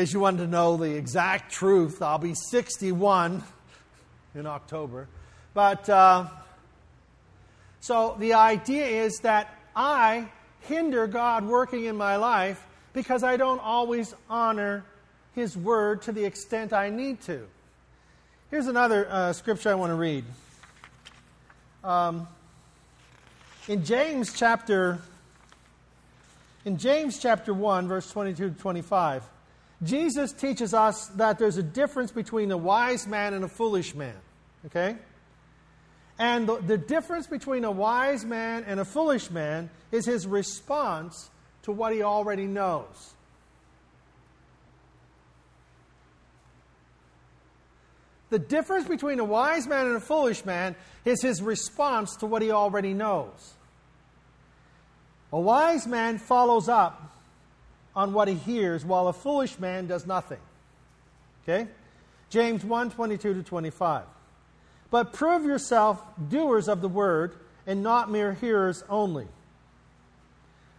case 0.00 0.12
you 0.12 0.18
wanted 0.18 0.38
to 0.38 0.48
know 0.48 0.76
the 0.76 0.96
exact 0.96 1.52
truth, 1.52 2.02
I'll 2.02 2.18
be 2.18 2.34
61 2.34 3.44
in 4.34 4.44
October. 4.44 5.06
But 5.52 5.88
uh, 5.88 6.26
so 7.78 8.16
the 8.18 8.34
idea 8.34 8.86
is 8.86 9.18
that 9.18 9.56
I 9.76 10.28
hinder 10.62 11.06
God 11.06 11.44
working 11.46 11.84
in 11.84 11.96
my 11.96 12.16
life 12.16 12.66
because 12.92 13.22
I 13.22 13.36
don't 13.36 13.60
always 13.60 14.12
honor 14.28 14.84
His 15.36 15.56
word 15.56 16.02
to 16.02 16.12
the 16.12 16.24
extent 16.24 16.72
I 16.72 16.90
need 16.90 17.20
to. 17.22 17.46
Here's 18.50 18.66
another 18.66 19.06
uh, 19.08 19.32
scripture 19.32 19.70
I 19.70 19.74
want 19.74 19.90
to 19.90 19.96
read. 19.96 20.24
Um, 21.84 22.26
in 23.68 23.84
James 23.84 24.32
chapter 24.32 24.98
in 26.64 26.78
James 26.78 27.18
chapter 27.18 27.52
1 27.52 27.88
verse 27.88 28.10
22 28.10 28.50
to 28.50 28.54
25 28.56 29.28
Jesus 29.82 30.32
teaches 30.32 30.72
us 30.72 31.08
that 31.16 31.38
there's 31.38 31.56
a 31.56 31.62
difference 31.62 32.10
between 32.10 32.50
a 32.50 32.56
wise 32.56 33.06
man 33.06 33.34
and 33.34 33.44
a 33.44 33.48
foolish 33.48 33.94
man. 33.94 34.16
Okay? 34.66 34.96
And 36.18 36.48
the, 36.48 36.56
the, 36.56 36.78
difference 36.78 37.26
between 37.26 37.64
a 37.64 37.70
wise 37.70 38.24
man 38.24 38.64
and 38.66 38.78
a 38.78 38.84
foolish 38.84 39.30
man 39.30 39.68
is 39.90 40.06
his 40.06 40.26
response 40.26 41.28
to 41.62 41.72
what 41.72 41.92
he 41.92 42.02
already 42.02 42.46
knows. 42.46 43.14
The 48.30 48.38
difference 48.38 48.88
between 48.88 49.18
a 49.18 49.24
wise 49.24 49.66
man 49.66 49.86
and 49.86 49.96
a 49.96 50.00
foolish 50.00 50.44
man 50.44 50.76
is 51.04 51.20
his 51.20 51.42
response 51.42 52.16
to 52.16 52.26
what 52.26 52.42
he 52.42 52.52
already 52.52 52.94
knows. 52.94 53.54
A 55.34 55.40
wise 55.40 55.84
man 55.84 56.18
follows 56.18 56.68
up 56.68 57.12
on 57.96 58.12
what 58.12 58.28
he 58.28 58.34
hears, 58.34 58.84
while 58.84 59.08
a 59.08 59.12
foolish 59.12 59.58
man 59.58 59.88
does 59.88 60.06
nothing. 60.06 60.38
Okay? 61.42 61.66
James 62.30 62.64
1 62.64 62.92
22 62.92 63.34
to 63.34 63.42
25. 63.42 64.04
But 64.92 65.12
prove 65.12 65.44
yourself 65.44 66.00
doers 66.28 66.68
of 66.68 66.80
the 66.82 66.88
word 66.88 67.34
and 67.66 67.82
not 67.82 68.12
mere 68.12 68.34
hearers 68.34 68.84
only. 68.88 69.26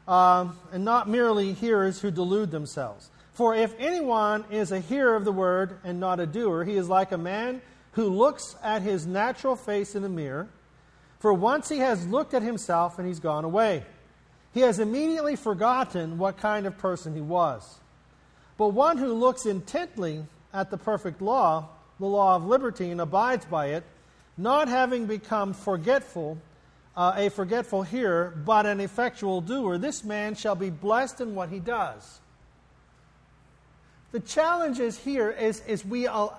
Um, 0.08 0.58
and 0.72 0.86
not 0.86 1.10
merely 1.10 1.52
hearers 1.52 2.00
who 2.00 2.10
delude 2.10 2.52
themselves. 2.52 3.10
For 3.34 3.54
if 3.54 3.76
anyone 3.78 4.46
is 4.50 4.72
a 4.72 4.80
hearer 4.80 5.18
of 5.18 5.26
the 5.26 5.34
word 5.34 5.80
and 5.84 6.00
not 6.00 6.22
a 6.22 6.26
doer, 6.26 6.64
he 6.64 6.78
is 6.78 6.88
like 6.88 7.12
a 7.12 7.18
man 7.18 7.62
who 7.92 8.08
looks 8.08 8.56
at 8.64 8.84
his 8.84 9.06
natural 9.06 9.58
face 9.58 9.96
in 9.96 10.06
a 10.06 10.10
mirror. 10.10 10.48
For 11.20 11.34
once 11.34 11.68
he 11.68 11.80
has 11.80 12.08
looked 12.08 12.34
at 12.34 12.42
himself 12.42 12.98
and 12.98 13.06
he's 13.06 13.20
gone 13.20 13.44
away 13.44 13.84
he 14.56 14.62
has 14.62 14.80
immediately 14.80 15.36
forgotten 15.36 16.18
what 16.18 16.38
kind 16.38 16.66
of 16.66 16.78
person 16.78 17.14
he 17.14 17.20
was. 17.20 17.78
But 18.58 18.70
one 18.70 18.98
who 18.98 19.14
looks 19.14 19.46
intently 19.46 20.26
at 20.54 20.72
the 20.72 20.78
perfect 20.78 21.22
law, 21.22 21.68
the 22.00 22.06
law 22.06 22.38
of 22.38 22.46
liberty, 22.46 22.90
and 22.90 23.02
abides 23.02 23.44
by 23.46 23.68
it, 23.72 23.84
not 24.38 24.70
having 24.70 25.08
become 25.08 25.54
forgetful, 25.54 26.38
uh, 26.96 27.14
a 27.18 27.30
forgetful 27.30 27.84
hearer, 27.84 28.34
but 28.46 28.66
an 28.66 28.80
effectual 28.80 29.42
doer, 29.42 29.78
this 29.78 30.06
man 30.06 30.36
shall 30.36 30.56
be 30.56 30.70
blessed 30.70 31.20
in 31.20 31.36
what 31.36 31.50
he 31.50 31.60
does. 31.60 32.22
The 34.14 34.22
challenge 34.22 34.80
is 34.80 34.98
here 34.98 35.32
is, 35.32 35.62
is 35.68 35.84
we 35.84 36.08
uh, 36.08 36.30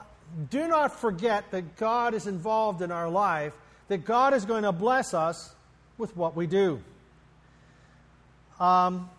do 0.48 0.66
not 0.66 0.98
forget 0.98 1.50
that 1.50 1.76
God 1.76 2.14
is 2.14 2.26
involved 2.26 2.80
in 2.80 2.90
our 2.90 3.10
life, 3.10 3.52
that 3.88 4.06
God 4.06 4.32
is 4.32 4.46
going 4.46 4.62
to 4.62 4.72
bless 4.72 5.12
us 5.12 5.54
with 5.98 6.16
what 6.16 6.34
we 6.34 6.46
do. 6.46 6.80
Um, 8.58 9.10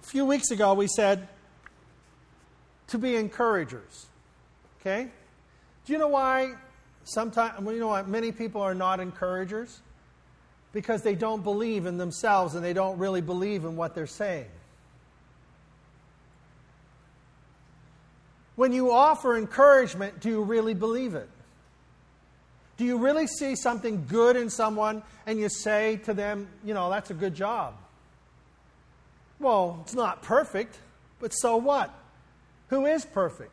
a 0.00 0.06
few 0.06 0.24
weeks 0.24 0.50
ago, 0.50 0.74
we 0.74 0.88
said 0.88 1.28
to 2.88 2.98
be 2.98 3.16
encouragers. 3.16 4.06
Okay? 4.80 5.08
Do 5.86 5.92
you 5.92 5.98
know 5.98 6.08
why 6.08 6.54
sometimes, 7.04 7.60
well, 7.60 7.74
you 7.74 7.80
know 7.80 7.88
why 7.88 8.02
many 8.02 8.32
people 8.32 8.62
are 8.62 8.74
not 8.74 9.00
encouragers? 9.00 9.80
Because 10.72 11.02
they 11.02 11.14
don't 11.14 11.42
believe 11.42 11.86
in 11.86 11.98
themselves 11.98 12.54
and 12.54 12.64
they 12.64 12.72
don't 12.72 12.98
really 12.98 13.20
believe 13.20 13.64
in 13.64 13.76
what 13.76 13.94
they're 13.94 14.06
saying. 14.06 14.46
When 18.56 18.72
you 18.72 18.92
offer 18.92 19.36
encouragement, 19.38 20.20
do 20.20 20.28
you 20.28 20.42
really 20.42 20.74
believe 20.74 21.14
it? 21.14 21.28
Do 22.80 22.86
you 22.86 22.96
really 22.96 23.26
see 23.26 23.56
something 23.56 24.06
good 24.08 24.36
in 24.36 24.48
someone 24.48 25.02
and 25.26 25.38
you 25.38 25.50
say 25.50 26.00
to 26.04 26.14
them, 26.14 26.48
you 26.64 26.72
know, 26.72 26.88
that's 26.88 27.10
a 27.10 27.14
good 27.14 27.34
job? 27.34 27.74
Well, 29.38 29.80
it's 29.82 29.92
not 29.92 30.22
perfect, 30.22 30.78
but 31.18 31.32
so 31.32 31.58
what? 31.58 31.92
Who 32.68 32.86
is 32.86 33.04
perfect? 33.04 33.52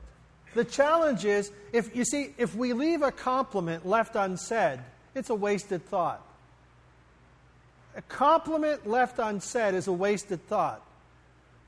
The 0.55 0.63
challenge 0.63 1.25
is 1.25 1.51
if 1.73 1.93
you 1.93 2.05
see, 2.05 2.35
if 2.37 2.55
we 2.55 2.71
leave 2.71 3.01
a 3.01 3.11
compliment 3.11 3.85
left 3.85 4.15
unsaid, 4.15 4.79
it's 5.13 5.29
a 5.29 5.35
wasted 5.35 5.85
thought. 5.87 6.25
A 7.97 8.01
compliment 8.03 8.87
left 8.87 9.19
unsaid 9.19 9.73
is 9.73 9.87
a 9.87 9.91
wasted 9.91 10.47
thought. 10.47 10.81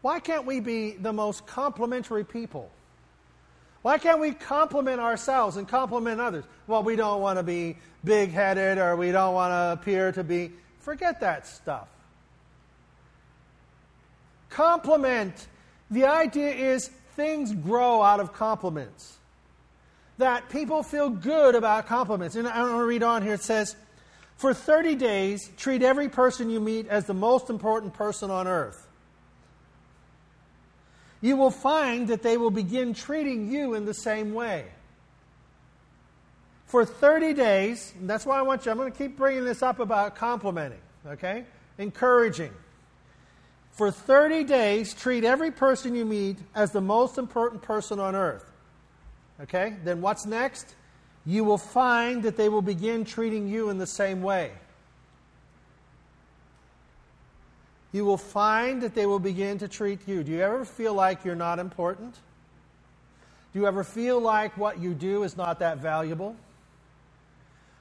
Why 0.01 0.21
can't 0.21 0.45
we 0.45 0.61
be 0.61 0.91
the 0.91 1.11
most 1.11 1.45
complimentary 1.45 2.23
people? 2.23 2.71
Why 3.81 3.97
can't 3.97 4.19
we 4.19 4.31
compliment 4.31 4.99
ourselves 4.99 5.55
and 5.57 5.67
compliment 5.67 6.19
others? 6.19 6.43
Well, 6.67 6.83
we 6.83 6.95
don't 6.95 7.21
want 7.21 7.39
to 7.39 7.43
be 7.43 7.77
big 8.03 8.31
headed 8.31 8.77
or 8.77 8.95
we 8.95 9.11
don't 9.11 9.33
want 9.33 9.51
to 9.51 9.81
appear 9.81 10.11
to 10.11 10.23
be. 10.23 10.51
Forget 10.79 11.21
that 11.21 11.47
stuff. 11.47 11.87
Compliment. 14.49 15.47
The 15.89 16.05
idea 16.05 16.49
is 16.49 16.89
things 17.15 17.53
grow 17.53 18.01
out 18.01 18.19
of 18.19 18.33
compliments. 18.33 19.17
That 20.17 20.49
people 20.49 20.83
feel 20.83 21.09
good 21.09 21.55
about 21.55 21.87
compliments. 21.87 22.35
And 22.35 22.47
I 22.47 22.61
want 22.61 22.73
to 22.73 22.85
read 22.85 23.03
on 23.03 23.23
here. 23.23 23.35
It 23.35 23.43
says, 23.43 23.77
For 24.35 24.53
30 24.53 24.95
days, 24.95 25.49
treat 25.55 25.81
every 25.81 26.09
person 26.09 26.49
you 26.49 26.59
meet 26.59 26.87
as 26.87 27.05
the 27.05 27.13
most 27.13 27.49
important 27.49 27.93
person 27.93 28.29
on 28.29 28.45
earth 28.45 28.88
you 31.21 31.35
will 31.35 31.51
find 31.51 32.07
that 32.07 32.23
they 32.23 32.37
will 32.37 32.51
begin 32.51 32.93
treating 32.93 33.51
you 33.51 33.73
in 33.73 33.85
the 33.85 33.93
same 33.93 34.33
way. 34.33 34.65
For 36.65 36.85
30 36.85 37.33
days, 37.33 37.93
that's 38.01 38.25
why 38.25 38.37
I 38.37 38.41
want 38.43 38.65
you, 38.65 38.71
I'm 38.71 38.77
going 38.77 38.91
to 38.91 38.97
keep 38.97 39.17
bringing 39.17 39.43
this 39.43 39.63
up 39.63 39.79
about 39.79 40.15
complimenting, 40.15 40.81
okay? 41.07 41.45
Encouraging. 41.77 42.51
For 43.71 43.91
30 43.91 44.43
days, 44.43 44.93
treat 44.93 45.23
every 45.23 45.51
person 45.51 45.95
you 45.95 46.03
meet 46.03 46.37
as 46.53 46.71
the 46.71 46.81
most 46.81 47.17
important 47.17 47.61
person 47.61 47.97
on 47.97 48.13
earth. 48.13 48.43
Okay? 49.41 49.75
Then 49.83 50.01
what's 50.01 50.25
next? 50.25 50.75
You 51.25 51.43
will 51.43 51.57
find 51.57 52.23
that 52.23 52.35
they 52.35 52.49
will 52.49 52.61
begin 52.61 53.05
treating 53.05 53.47
you 53.47 53.69
in 53.69 53.77
the 53.77 53.87
same 53.87 54.21
way. 54.21 54.51
You 57.91 58.05
will 58.05 58.17
find 58.17 58.81
that 58.83 58.93
they 58.93 59.05
will 59.05 59.19
begin 59.19 59.57
to 59.59 59.67
treat 59.67 60.07
you. 60.07 60.23
Do 60.23 60.31
you 60.31 60.41
ever 60.41 60.65
feel 60.65 60.93
like 60.93 61.25
you're 61.25 61.35
not 61.35 61.59
important? 61.59 62.15
Do 63.53 63.59
you 63.59 63.67
ever 63.67 63.83
feel 63.83 64.19
like 64.19 64.57
what 64.57 64.79
you 64.79 64.93
do 64.93 65.23
is 65.23 65.35
not 65.35 65.59
that 65.59 65.79
valuable? 65.79 66.35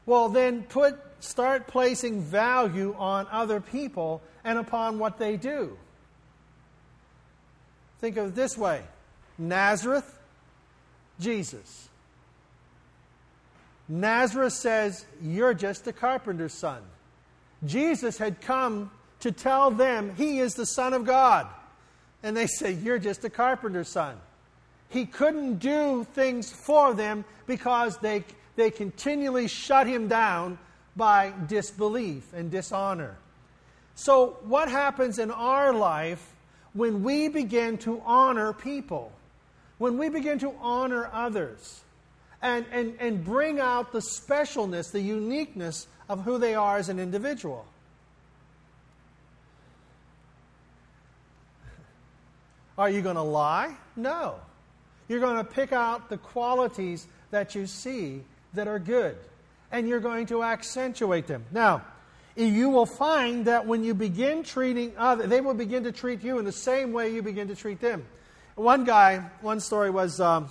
Well, 0.06 0.30
then 0.30 0.62
put 0.62 0.98
start 1.20 1.66
placing 1.66 2.22
value 2.22 2.94
on 2.96 3.26
other 3.30 3.60
people 3.60 4.22
and 4.44 4.58
upon 4.58 4.98
what 4.98 5.18
they 5.18 5.36
do. 5.36 5.76
Think 8.00 8.16
of 8.16 8.28
it 8.28 8.34
this 8.34 8.56
way. 8.56 8.82
Nazareth, 9.36 10.18
Jesus. 11.20 11.88
Nazareth 13.88 14.52
says, 14.52 15.04
You're 15.22 15.54
just 15.54 15.86
a 15.86 15.92
carpenter's 15.92 16.54
son. 16.54 16.80
Jesus 17.66 18.18
had 18.18 18.40
come 18.40 18.90
to 19.20 19.32
tell 19.32 19.70
them 19.70 20.14
he 20.16 20.38
is 20.38 20.54
the 20.54 20.66
Son 20.66 20.92
of 20.92 21.04
God. 21.04 21.46
And 22.22 22.37
they 22.37 22.46
say, 22.46 22.72
You're 22.72 22.98
just 22.98 23.25
a 23.25 23.30
carpenter's 23.30 23.88
son. 23.88 24.16
He 24.88 25.04
couldn't 25.06 25.58
do 25.58 26.06
things 26.14 26.50
for 26.50 26.94
them 26.94 27.25
because 27.46 27.98
they, 27.98 28.25
they 28.56 28.70
continually 28.70 29.48
shut 29.48 29.87
him 29.87 30.08
down 30.08 30.58
by 30.96 31.32
disbelief 31.46 32.32
and 32.32 32.50
dishonor. 32.50 33.16
So, 33.94 34.38
what 34.44 34.70
happens 34.70 35.18
in 35.18 35.30
our 35.30 35.72
life 35.72 36.34
when 36.72 37.02
we 37.02 37.28
begin 37.28 37.78
to 37.78 38.00
honor 38.04 38.52
people? 38.52 39.12
When 39.78 39.98
we 39.98 40.08
begin 40.08 40.38
to 40.40 40.52
honor 40.60 41.08
others 41.12 41.80
and, 42.42 42.64
and, 42.72 42.96
and 42.98 43.25
bring 43.25 43.60
out 43.60 43.92
the 43.92 44.00
specialness, 44.00 44.90
the 44.90 45.00
uniqueness 45.00 45.87
of 46.08 46.25
who 46.25 46.38
they 46.38 46.54
are 46.54 46.78
as 46.78 46.88
an 46.88 46.98
individual? 46.98 47.64
Are 52.78 52.88
you 52.88 53.02
going 53.02 53.16
to 53.16 53.23
lie? 53.23 53.75
No. 53.97 54.37
You're 55.08 55.20
going 55.20 55.37
to 55.37 55.44
pick 55.44 55.73
out 55.73 56.08
the 56.08 56.16
qualities 56.16 57.08
that 57.32 57.56
you 57.56 57.66
see 57.66 58.23
that 58.54 58.68
are 58.68 58.78
good, 58.78 59.16
and 59.73 59.88
you're 59.88 60.00
going 60.00 60.26
to 60.26 60.44
accentuate 60.44 61.26
them. 61.26 61.44
Now, 61.50 61.82
you 62.36 62.71
will 62.71 62.86
find 62.86 63.47
that 63.47 63.67
when 63.67 63.82
you 63.82 63.95
begin 63.95 64.45
treating 64.45 64.93
others, 64.97 65.28
they 65.28 65.41
will 65.41 65.54
begin 65.54 65.82
to 65.84 65.93
treat 65.93 66.23
you 66.23 66.38
in 66.38 66.45
the 66.45 66.52
same 66.52 66.93
way 66.93 67.12
you 67.12 67.21
begin 67.21 67.49
to 67.49 67.56
treat 67.56 67.80
them. 67.80 68.06
One 68.54 68.84
guy, 68.84 69.25
one 69.41 69.58
story 69.58 69.91
was, 69.91 70.21
um, 70.21 70.49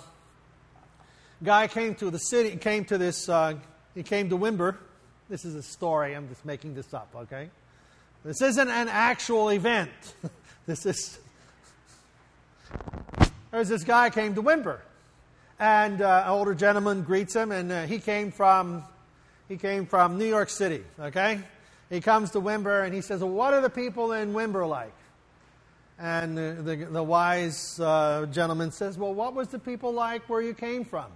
guy 1.42 1.66
came 1.66 1.94
to 1.96 2.10
the 2.10 2.18
city, 2.18 2.56
came 2.56 2.84
to 2.86 2.98
this, 2.98 3.28
uh, 3.28 3.54
he 3.94 4.02
came 4.02 4.28
to 4.28 4.36
Windber. 4.36 4.76
This 5.30 5.46
is 5.46 5.54
a 5.54 5.62
story. 5.62 6.14
I'm 6.14 6.28
just 6.28 6.44
making 6.44 6.74
this 6.74 6.92
up, 6.92 7.08
okay? 7.14 7.48
This 8.24 8.42
isn't 8.42 8.68
an 8.68 8.88
actual 8.88 9.48
event. 9.50 9.90
this 10.66 10.84
is 10.84 11.18
there's 13.50 13.68
this 13.68 13.84
guy 13.84 14.10
came 14.10 14.34
to 14.34 14.42
Windber, 14.42 14.80
and 15.58 16.02
uh, 16.02 16.22
an 16.24 16.30
older 16.30 16.54
gentleman 16.54 17.02
greets 17.02 17.34
him, 17.34 17.52
and 17.52 17.72
uh, 17.72 17.86
he 17.86 17.98
came 17.98 18.30
from 18.30 18.84
he 19.48 19.56
came 19.56 19.86
from 19.86 20.18
New 20.18 20.26
York 20.26 20.50
City. 20.50 20.84
Okay, 21.00 21.40
he 21.90 22.00
comes 22.00 22.30
to 22.32 22.40
Windber, 22.40 22.84
and 22.84 22.94
he 22.94 23.00
says, 23.00 23.20
well, 23.20 23.30
"What 23.30 23.54
are 23.54 23.60
the 23.60 23.70
people 23.70 24.12
in 24.12 24.32
Windber 24.32 24.68
like?" 24.68 24.92
And 25.98 26.38
the, 26.38 26.62
the, 26.62 26.76
the 26.84 27.02
wise 27.02 27.80
uh, 27.80 28.26
gentleman 28.30 28.70
says, 28.70 28.96
"Well, 28.96 29.14
what 29.14 29.34
was 29.34 29.48
the 29.48 29.58
people 29.58 29.92
like 29.92 30.28
where 30.28 30.42
you 30.42 30.54
came 30.54 30.84
from?" 30.84 31.06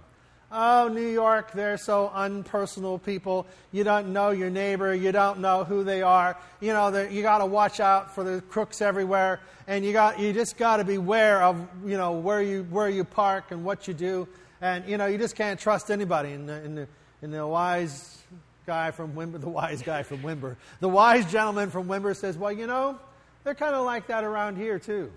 Oh, 0.55 0.87
New 0.87 1.07
York, 1.07 1.51
they're 1.53 1.77
so 1.77 2.11
unpersonal 2.13 3.01
people. 3.01 3.47
You 3.71 3.83
don't 3.83 4.13
know 4.13 4.29
your 4.29 4.51
neighbor. 4.51 4.93
You 4.93 5.11
don't 5.11 5.39
know 5.39 5.63
who 5.63 5.83
they 5.83 6.03
are. 6.03 6.37
You 6.61 6.73
know, 6.73 6.95
you 7.09 7.23
got 7.23 7.39
to 7.39 7.45
watch 7.47 7.79
out 7.79 8.13
for 8.13 8.23
the 8.23 8.39
crooks 8.41 8.79
everywhere. 8.79 9.39
And 9.65 9.83
you, 9.83 9.93
got, 9.93 10.19
you 10.19 10.31
just 10.31 10.57
got 10.57 10.77
to 10.77 10.83
beware 10.83 11.41
of, 11.41 11.67
you 11.83 11.97
know, 11.97 12.11
where 12.11 12.41
you, 12.41 12.67
where 12.69 12.87
you 12.87 13.03
park 13.03 13.45
and 13.49 13.65
what 13.65 13.87
you 13.87 13.95
do. 13.95 14.27
And, 14.61 14.87
you 14.87 14.97
know, 14.97 15.07
you 15.07 15.17
just 15.17 15.35
can't 15.35 15.59
trust 15.59 15.89
anybody. 15.89 16.33
And 16.33 16.47
the, 16.47 16.53
and 16.53 16.87
and 17.23 17.33
the 17.33 17.47
wise 17.47 18.21
guy 18.67 18.91
from 18.91 19.13
Windber, 19.13 19.39
the 19.39 19.47
wise 19.47 19.81
guy 19.81 20.03
from 20.03 20.19
Windber, 20.19 20.57
the 20.81 20.89
wise 20.89 21.31
gentleman 21.31 21.69
from 21.69 21.87
Windber 21.87 22.13
says, 22.13 22.37
well, 22.37 22.51
you 22.51 22.67
know, 22.67 22.99
they're 23.43 23.55
kind 23.55 23.73
of 23.73 23.85
like 23.85 24.07
that 24.07 24.25
around 24.25 24.57
here, 24.57 24.77
too. 24.77 25.09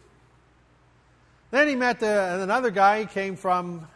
Then 1.50 1.66
he 1.66 1.74
met 1.74 1.98
the, 1.98 2.40
another 2.42 2.70
guy. 2.70 3.00
He 3.00 3.06
came 3.06 3.34
from 3.34 3.88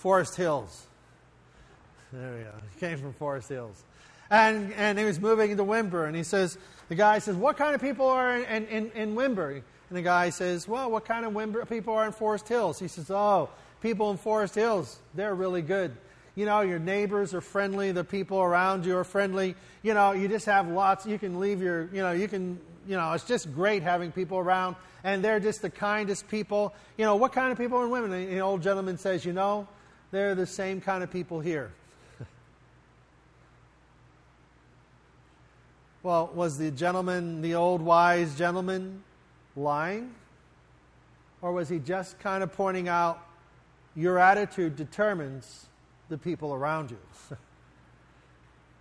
Forest 0.00 0.34
Hills. 0.36 0.86
There 2.10 2.32
we 2.32 2.42
go. 2.42 2.52
He 2.74 2.80
came 2.80 2.98
from 2.98 3.12
Forest 3.12 3.50
Hills. 3.50 3.84
And, 4.30 4.72
and 4.72 4.98
he 4.98 5.04
was 5.04 5.20
moving 5.20 5.50
into 5.50 5.62
Windber, 5.62 6.06
and 6.06 6.16
he 6.16 6.22
says, 6.22 6.56
the 6.88 6.94
guy 6.94 7.18
says, 7.18 7.36
What 7.36 7.58
kind 7.58 7.74
of 7.74 7.82
people 7.82 8.08
are 8.08 8.38
in, 8.38 8.66
in, 8.66 8.90
in 8.92 9.14
Windber? 9.14 9.52
And 9.52 9.62
the 9.90 10.00
guy 10.00 10.30
says, 10.30 10.66
Well, 10.66 10.90
what 10.90 11.04
kind 11.04 11.26
of 11.26 11.34
Windber 11.34 11.68
people 11.68 11.92
are 11.94 12.06
in 12.06 12.12
Forest 12.12 12.48
Hills? 12.48 12.78
He 12.78 12.88
says, 12.88 13.10
Oh, 13.10 13.50
people 13.82 14.10
in 14.10 14.16
Forest 14.16 14.54
Hills, 14.54 14.98
they're 15.14 15.34
really 15.34 15.62
good. 15.62 15.94
You 16.34 16.46
know, 16.46 16.62
your 16.62 16.78
neighbors 16.78 17.34
are 17.34 17.42
friendly, 17.42 17.92
the 17.92 18.02
people 18.02 18.40
around 18.40 18.86
you 18.86 18.96
are 18.96 19.04
friendly. 19.04 19.54
You 19.82 19.92
know, 19.92 20.12
you 20.12 20.28
just 20.28 20.46
have 20.46 20.66
lots, 20.66 21.04
you 21.04 21.18
can 21.18 21.40
leave 21.40 21.60
your, 21.60 21.90
you 21.92 22.00
know, 22.00 22.12
you 22.12 22.26
can, 22.26 22.58
you 22.88 22.96
know, 22.96 23.12
it's 23.12 23.24
just 23.24 23.54
great 23.54 23.82
having 23.82 24.12
people 24.12 24.38
around, 24.38 24.76
and 25.04 25.22
they're 25.22 25.40
just 25.40 25.60
the 25.60 25.70
kindest 25.70 26.26
people. 26.28 26.74
You 26.96 27.04
know, 27.04 27.16
what 27.16 27.34
kind 27.34 27.52
of 27.52 27.58
people 27.58 27.78
are 27.78 27.84
in 27.84 27.90
women? 27.90 28.12
And 28.12 28.32
the 28.32 28.40
old 28.40 28.62
gentleman 28.62 28.96
says, 28.96 29.26
You 29.26 29.34
know, 29.34 29.68
they're 30.10 30.34
the 30.34 30.46
same 30.46 30.80
kind 30.80 31.04
of 31.04 31.10
people 31.10 31.40
here. 31.40 31.72
well, 36.02 36.30
was 36.34 36.58
the 36.58 36.70
gentleman, 36.70 37.40
the 37.42 37.54
old 37.54 37.80
wise 37.80 38.36
gentleman, 38.36 39.02
lying? 39.56 40.14
Or 41.42 41.52
was 41.52 41.68
he 41.68 41.78
just 41.78 42.18
kind 42.18 42.42
of 42.42 42.52
pointing 42.52 42.88
out 42.88 43.24
your 43.96 44.18
attitude 44.18 44.76
determines 44.76 45.66
the 46.08 46.18
people 46.18 46.52
around 46.52 46.90
you? 46.90 46.98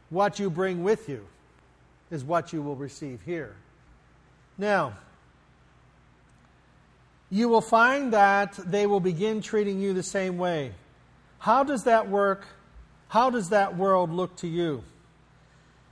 what 0.10 0.40
you 0.40 0.50
bring 0.50 0.84
with 0.84 1.08
you 1.08 1.26
is 2.12 2.24
what 2.24 2.52
you 2.52 2.62
will 2.62 2.76
receive 2.76 3.22
here. 3.26 3.56
Now, 4.58 4.98
you 7.30 7.48
will 7.48 7.62
find 7.62 8.14
that 8.14 8.54
they 8.54 8.88
will 8.88 9.00
begin 9.00 9.42
treating 9.42 9.80
you 9.80 9.94
the 9.94 10.04
same 10.04 10.38
way. 10.38 10.74
How 11.40 11.64
does 11.64 11.86
that 11.86 12.10
work? 12.10 12.46
How 13.08 13.30
does 13.30 13.50
that 13.50 13.76
world 13.76 14.12
look 14.12 14.36
to 14.38 14.48
you? 14.48 14.84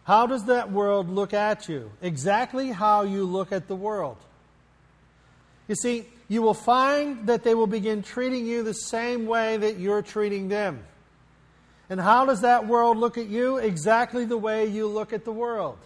How 0.04 0.28
does 0.28 0.46
that 0.46 0.72
world 0.72 1.10
look 1.10 1.34
at 1.34 1.68
you? 1.68 1.92
Exactly 2.02 2.72
how 2.72 3.04
you 3.04 3.26
look 3.26 3.52
at 3.52 3.68
the 3.68 3.76
world. 3.76 4.18
You 5.68 5.76
see, 5.76 6.06
you 6.30 6.42
will 6.42 6.54
find 6.54 7.28
that 7.28 7.44
they 7.44 7.56
will 7.56 7.68
begin 7.68 8.04
treating 8.04 8.46
you 8.46 8.64
the 8.64 8.74
same 8.74 9.26
way 9.26 9.58
that 9.58 9.80
you're 9.80 10.02
treating 10.02 10.48
them. 10.48 10.84
And 11.90 12.00
how 12.00 12.26
does 12.26 12.42
that 12.42 12.68
world 12.68 12.98
look 12.98 13.18
at 13.18 13.28
you? 13.28 13.58
Exactly 13.58 14.26
the 14.26 14.38
way 14.38 14.66
you 14.66 14.88
look 14.88 15.14
at 15.14 15.26
the 15.26 15.32
world. 15.32 15.78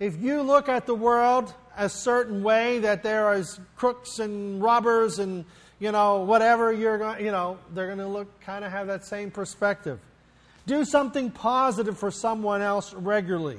If 0.00 0.20
you 0.20 0.42
look 0.42 0.68
at 0.68 0.86
the 0.86 0.94
world 0.94 1.52
a 1.76 1.88
certain 1.88 2.42
way, 2.42 2.80
that 2.80 3.02
there 3.02 3.32
is 3.34 3.58
crooks 3.76 4.18
and 4.18 4.62
robbers 4.62 5.18
and 5.18 5.44
you 5.80 5.92
know, 5.92 6.20
whatever 6.20 6.72
you're 6.72 6.98
going, 6.98 7.24
you 7.24 7.30
know, 7.30 7.58
they're 7.72 7.86
going 7.86 7.98
to 7.98 8.06
look 8.06 8.40
kind 8.40 8.64
of 8.64 8.72
have 8.72 8.88
that 8.88 9.04
same 9.04 9.30
perspective. 9.30 10.00
Do 10.66 10.84
something 10.84 11.30
positive 11.30 11.96
for 11.96 12.10
someone 12.10 12.62
else 12.62 12.92
regularly. 12.92 13.58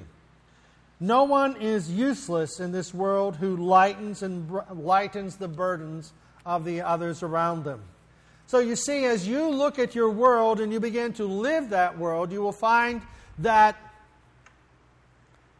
No 0.99 1.23
one 1.23 1.55
is 1.55 1.89
useless 1.89 2.59
in 2.59 2.71
this 2.71 2.93
world 2.93 3.37
who 3.37 3.55
lightens 3.55 4.21
and 4.21 4.51
lightens 4.73 5.37
the 5.37 5.47
burdens 5.47 6.11
of 6.45 6.65
the 6.65 6.81
others 6.81 7.23
around 7.23 7.63
them. 7.63 7.81
So 8.47 8.59
you 8.59 8.75
see, 8.75 9.05
as 9.05 9.27
you 9.27 9.49
look 9.49 9.79
at 9.79 9.95
your 9.95 10.09
world 10.09 10.59
and 10.59 10.73
you 10.73 10.79
begin 10.79 11.13
to 11.13 11.25
live 11.25 11.69
that 11.69 11.97
world, 11.97 12.31
you 12.31 12.41
will 12.41 12.51
find 12.51 13.01
that 13.37 13.77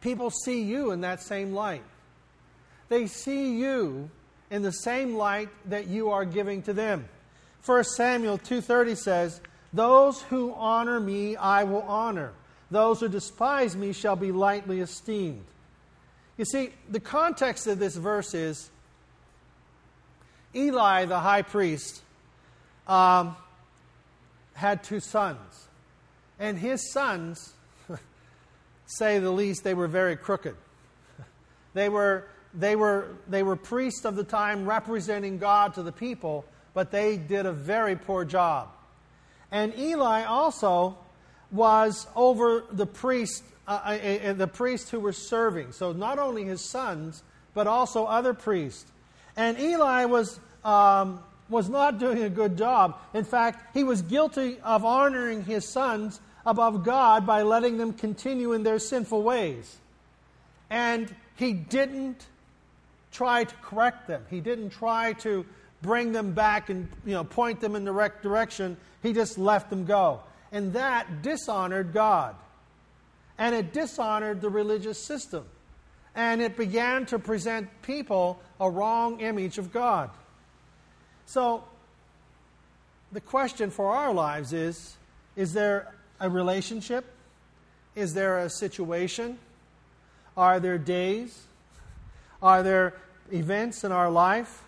people 0.00 0.30
see 0.30 0.62
you 0.62 0.90
in 0.90 1.00
that 1.02 1.22
same 1.22 1.52
light. 1.52 1.84
They 2.88 3.06
see 3.06 3.56
you 3.56 4.10
in 4.50 4.62
the 4.62 4.72
same 4.72 5.16
light 5.16 5.48
that 5.66 5.86
you 5.86 6.10
are 6.10 6.24
giving 6.24 6.62
to 6.62 6.72
them. 6.72 7.08
1 7.64 7.94
Samuel 7.96 8.38
2:30 8.38 8.94
says, 8.94 9.40
"Those 9.72 10.22
who 10.22 10.52
honor 10.54 10.98
me 11.00 11.36
I 11.36 11.64
will 11.64 11.82
honor. 11.82 12.32
Those 12.70 13.00
who 13.00 13.08
despise 13.08 13.76
me 13.76 13.92
shall 13.92 14.16
be 14.16 14.32
lightly 14.32 14.80
esteemed." 14.80 15.44
You 16.36 16.44
see, 16.44 16.72
the 16.88 17.00
context 17.00 17.66
of 17.66 17.78
this 17.78 17.96
verse 17.96 18.32
is 18.34 18.70
Eli, 20.54 21.04
the 21.04 21.20
high 21.20 21.42
priest, 21.42 22.02
um, 22.88 23.36
had 24.54 24.82
two 24.82 25.00
sons. 25.00 25.68
And 26.38 26.58
his 26.58 26.92
sons, 26.92 27.52
say 28.86 29.18
the 29.18 29.30
least, 29.30 29.62
they 29.62 29.74
were 29.74 29.88
very 29.88 30.16
crooked. 30.16 30.56
They 31.72 31.88
were, 31.88 32.26
they, 32.54 32.76
were, 32.76 33.08
they 33.28 33.42
were 33.42 33.56
priests 33.56 34.04
of 34.04 34.16
the 34.16 34.24
time 34.24 34.66
representing 34.66 35.38
God 35.38 35.74
to 35.74 35.82
the 35.82 35.92
people, 35.92 36.44
but 36.74 36.90
they 36.90 37.16
did 37.16 37.46
a 37.46 37.52
very 37.52 37.96
poor 37.96 38.24
job. 38.24 38.68
And 39.50 39.76
Eli 39.78 40.24
also 40.24 40.96
was 41.50 42.06
over 42.14 42.64
the 42.70 42.86
priest, 42.86 43.42
uh, 43.66 43.80
uh, 43.84 44.28
uh, 44.28 44.32
the 44.34 44.46
priests 44.46 44.90
who 44.90 45.00
were 45.00 45.12
serving. 45.12 45.72
So 45.72 45.92
not 45.92 46.18
only 46.18 46.44
his 46.44 46.60
sons, 46.60 47.22
but 47.54 47.66
also 47.66 48.04
other 48.04 48.34
priests. 48.34 48.90
And 49.36 49.58
Eli 49.58 50.04
was, 50.04 50.38
um, 50.64 51.20
was 51.48 51.68
not 51.68 51.98
doing 51.98 52.22
a 52.22 52.30
good 52.30 52.56
job. 52.56 52.98
In 53.14 53.24
fact, 53.24 53.74
he 53.74 53.84
was 53.84 54.02
guilty 54.02 54.58
of 54.62 54.84
honoring 54.84 55.44
his 55.44 55.68
sons 55.68 56.20
above 56.46 56.84
God 56.84 57.26
by 57.26 57.42
letting 57.42 57.78
them 57.78 57.92
continue 57.92 58.52
in 58.52 58.62
their 58.62 58.78
sinful 58.78 59.22
ways. 59.22 59.76
And 60.68 61.12
he 61.36 61.52
didn't 61.52 62.26
try 63.12 63.44
to 63.44 63.54
correct 63.56 64.06
them. 64.06 64.24
He 64.30 64.40
didn't 64.40 64.70
try 64.70 65.12
to 65.14 65.44
bring 65.82 66.12
them 66.12 66.32
back 66.32 66.70
and 66.70 66.88
you 67.04 67.12
know, 67.12 67.24
point 67.24 67.60
them 67.60 67.74
in 67.74 67.84
the 67.84 67.92
right 67.92 68.22
direction. 68.22 68.76
He 69.02 69.12
just 69.12 69.38
left 69.38 69.70
them 69.70 69.84
go. 69.84 70.20
And 70.52 70.72
that 70.74 71.22
dishonored 71.22 71.92
God. 71.92 72.34
And 73.38 73.54
it 73.54 73.72
dishonored 73.72 74.40
the 74.40 74.50
religious 74.50 74.98
system. 74.98 75.44
And 76.14 76.42
it 76.42 76.56
began 76.56 77.06
to 77.06 77.18
present 77.18 77.68
people 77.82 78.40
a 78.58 78.68
wrong 78.68 79.20
image 79.20 79.58
of 79.58 79.72
God. 79.72 80.10
So, 81.26 81.64
the 83.12 83.20
question 83.20 83.70
for 83.70 83.94
our 83.94 84.12
lives 84.12 84.52
is 84.52 84.96
Is 85.36 85.52
there 85.52 85.94
a 86.18 86.28
relationship? 86.28 87.04
Is 87.94 88.14
there 88.14 88.38
a 88.40 88.50
situation? 88.50 89.38
Are 90.36 90.60
there 90.60 90.78
days? 90.78 91.46
Are 92.42 92.62
there 92.62 92.94
events 93.32 93.84
in 93.84 93.92
our 93.92 94.10
life 94.10 94.64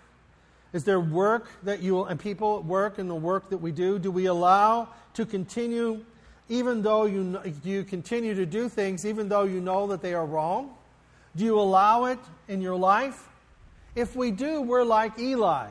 is 0.72 0.84
there 0.84 1.00
work 1.00 1.48
that 1.64 1.82
you 1.82 2.04
and 2.04 2.18
people 2.18 2.62
work 2.62 2.98
and 2.98 3.08
the 3.08 3.14
work 3.14 3.50
that 3.50 3.58
we 3.58 3.72
do? 3.72 3.98
Do 3.98 4.10
we 4.10 4.26
allow 4.26 4.88
to 5.14 5.26
continue, 5.26 6.02
even 6.48 6.82
though 6.82 7.04
you 7.04 7.38
do 7.62 7.68
you 7.68 7.84
continue 7.84 8.34
to 8.34 8.46
do 8.46 8.68
things, 8.68 9.04
even 9.04 9.28
though 9.28 9.44
you 9.44 9.60
know 9.60 9.86
that 9.88 10.00
they 10.00 10.14
are 10.14 10.24
wrong? 10.24 10.74
Do 11.36 11.44
you 11.44 11.58
allow 11.58 12.06
it 12.06 12.18
in 12.48 12.62
your 12.62 12.76
life? 12.76 13.28
If 13.94 14.16
we 14.16 14.30
do, 14.30 14.62
we're 14.62 14.84
like 14.84 15.18
Eli, 15.18 15.68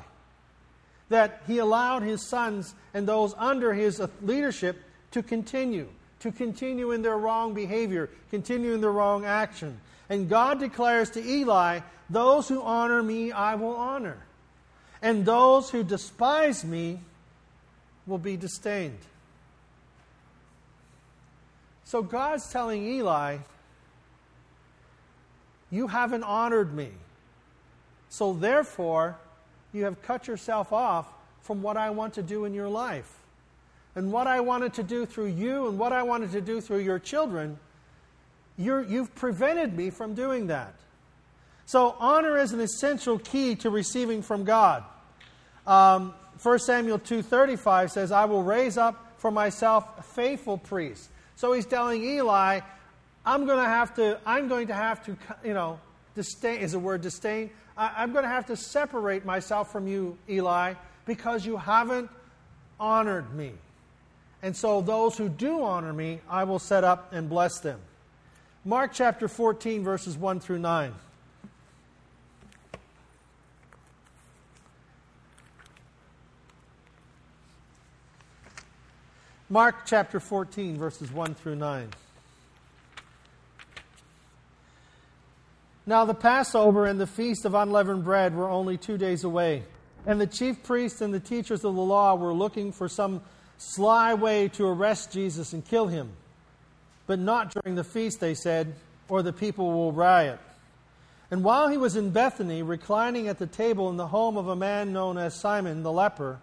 that 1.09 1.41
he 1.47 1.57
allowed 1.57 2.03
his 2.03 2.27
sons 2.27 2.75
and 2.93 3.07
those 3.07 3.33
under 3.37 3.73
his 3.73 4.01
leadership 4.21 4.79
to 5.11 5.23
continue, 5.23 5.87
to 6.19 6.31
continue 6.31 6.91
in 6.91 7.01
their 7.01 7.17
wrong 7.17 7.55
behavior, 7.55 8.09
continue 8.29 8.73
in 8.73 8.81
their 8.81 8.91
wrong 8.91 9.25
action. 9.25 9.79
And 10.11 10.29
God 10.29 10.59
declares 10.59 11.09
to 11.11 11.25
Eli, 11.25 11.79
Those 12.11 12.47
who 12.47 12.61
honor 12.61 13.01
me, 13.01 13.31
I 13.31 13.55
will 13.55 13.75
honor 13.75 14.17
and 15.01 15.25
those 15.25 15.69
who 15.69 15.83
despise 15.83 16.63
me 16.63 16.99
will 18.05 18.19
be 18.19 18.37
disdained. 18.37 18.99
So 21.83 22.01
God's 22.01 22.49
telling 22.51 22.85
Eli, 22.85 23.37
You 25.69 25.87
haven't 25.87 26.23
honored 26.23 26.73
me. 26.73 26.89
So 28.09 28.33
therefore, 28.33 29.17
you 29.73 29.85
have 29.85 30.01
cut 30.01 30.27
yourself 30.27 30.73
off 30.73 31.07
from 31.41 31.61
what 31.61 31.77
I 31.77 31.89
want 31.91 32.15
to 32.15 32.23
do 32.23 32.45
in 32.45 32.53
your 32.53 32.67
life. 32.67 33.09
And 33.95 34.11
what 34.11 34.27
I 34.27 34.41
wanted 34.41 34.73
to 34.75 34.83
do 34.83 35.05
through 35.05 35.27
you 35.27 35.67
and 35.67 35.79
what 35.79 35.93
I 35.93 36.03
wanted 36.03 36.31
to 36.33 36.41
do 36.41 36.61
through 36.61 36.79
your 36.79 36.99
children, 36.99 37.57
you 38.61 38.99
have 38.99 39.15
prevented 39.15 39.75
me 39.75 39.89
from 39.89 40.13
doing 40.13 40.47
that. 40.47 40.73
So, 41.65 41.95
honor 41.99 42.37
is 42.37 42.51
an 42.51 42.59
essential 42.59 43.17
key 43.19 43.55
to 43.57 43.69
receiving 43.69 44.21
from 44.21 44.43
God. 44.43 44.83
Um, 45.65 46.13
1 46.41 46.59
Samuel 46.59 46.99
2.35 46.99 47.91
says, 47.91 48.11
I 48.11 48.25
will 48.25 48.43
raise 48.43 48.77
up 48.77 49.13
for 49.19 49.29
myself 49.29 50.13
faithful 50.15 50.57
priests. 50.57 51.07
So 51.35 51.53
he's 51.53 51.65
telling 51.65 52.03
Eli, 52.03 52.61
I'm 53.25 53.45
going 53.45 53.59
to 53.63 53.69
have 53.69 53.95
to, 53.95 54.19
I'm 54.25 54.47
going 54.47 54.67
to 54.67 54.73
have 54.73 55.05
to, 55.05 55.17
you 55.43 55.53
know, 55.53 55.79
disdain, 56.15 56.59
is 56.59 56.71
the 56.71 56.79
word 56.79 57.01
disdain? 57.01 57.51
I, 57.77 57.93
I'm 57.97 58.11
going 58.11 58.23
to 58.23 58.29
have 58.29 58.47
to 58.47 58.55
separate 58.55 59.25
myself 59.25 59.71
from 59.71 59.87
you, 59.87 60.17
Eli, 60.27 60.73
because 61.05 61.45
you 61.45 61.57
haven't 61.57 62.09
honored 62.79 63.33
me. 63.35 63.51
And 64.41 64.57
so 64.57 64.81
those 64.81 65.17
who 65.17 65.29
do 65.29 65.63
honor 65.63 65.93
me, 65.93 66.21
I 66.27 66.43
will 66.45 66.59
set 66.59 66.83
up 66.83 67.13
and 67.13 67.29
bless 67.29 67.59
them. 67.59 67.79
Mark 68.63 68.91
chapter 68.93 69.27
14, 69.27 69.83
verses 69.83 70.15
1 70.15 70.39
through 70.39 70.59
9. 70.59 70.93
Mark 79.49 79.87
chapter 79.87 80.19
14, 80.19 80.77
verses 80.77 81.11
1 81.11 81.33
through 81.33 81.55
9. 81.55 81.89
Now 85.87 86.05
the 86.05 86.13
Passover 86.13 86.85
and 86.85 86.99
the 86.99 87.07
feast 87.07 87.45
of 87.45 87.55
unleavened 87.55 88.03
bread 88.03 88.35
were 88.35 88.47
only 88.47 88.77
two 88.77 88.99
days 88.99 89.23
away, 89.23 89.63
and 90.05 90.21
the 90.21 90.27
chief 90.27 90.61
priests 90.61 91.01
and 91.01 91.11
the 91.11 91.19
teachers 91.19 91.65
of 91.65 91.73
the 91.73 91.81
law 91.81 92.13
were 92.13 92.31
looking 92.31 92.71
for 92.71 92.87
some 92.87 93.23
sly 93.57 94.13
way 94.13 94.49
to 94.49 94.67
arrest 94.67 95.11
Jesus 95.11 95.51
and 95.51 95.65
kill 95.65 95.87
him. 95.87 96.11
But 97.07 97.19
not 97.19 97.53
during 97.53 97.75
the 97.75 97.83
feast, 97.83 98.19
they 98.19 98.33
said, 98.33 98.75
or 99.09 99.21
the 99.21 99.33
people 99.33 99.71
will 99.71 99.91
riot. 99.91 100.39
And 101.29 101.43
while 101.43 101.69
he 101.69 101.77
was 101.77 101.95
in 101.95 102.09
Bethany, 102.09 102.61
reclining 102.61 103.27
at 103.27 103.39
the 103.39 103.47
table 103.47 103.89
in 103.89 103.97
the 103.97 104.07
home 104.07 104.37
of 104.37 104.47
a 104.47 104.55
man 104.55 104.91
known 104.91 105.17
as 105.17 105.33
Simon 105.33 105.81
the 105.81 105.91
leper, 105.91 106.39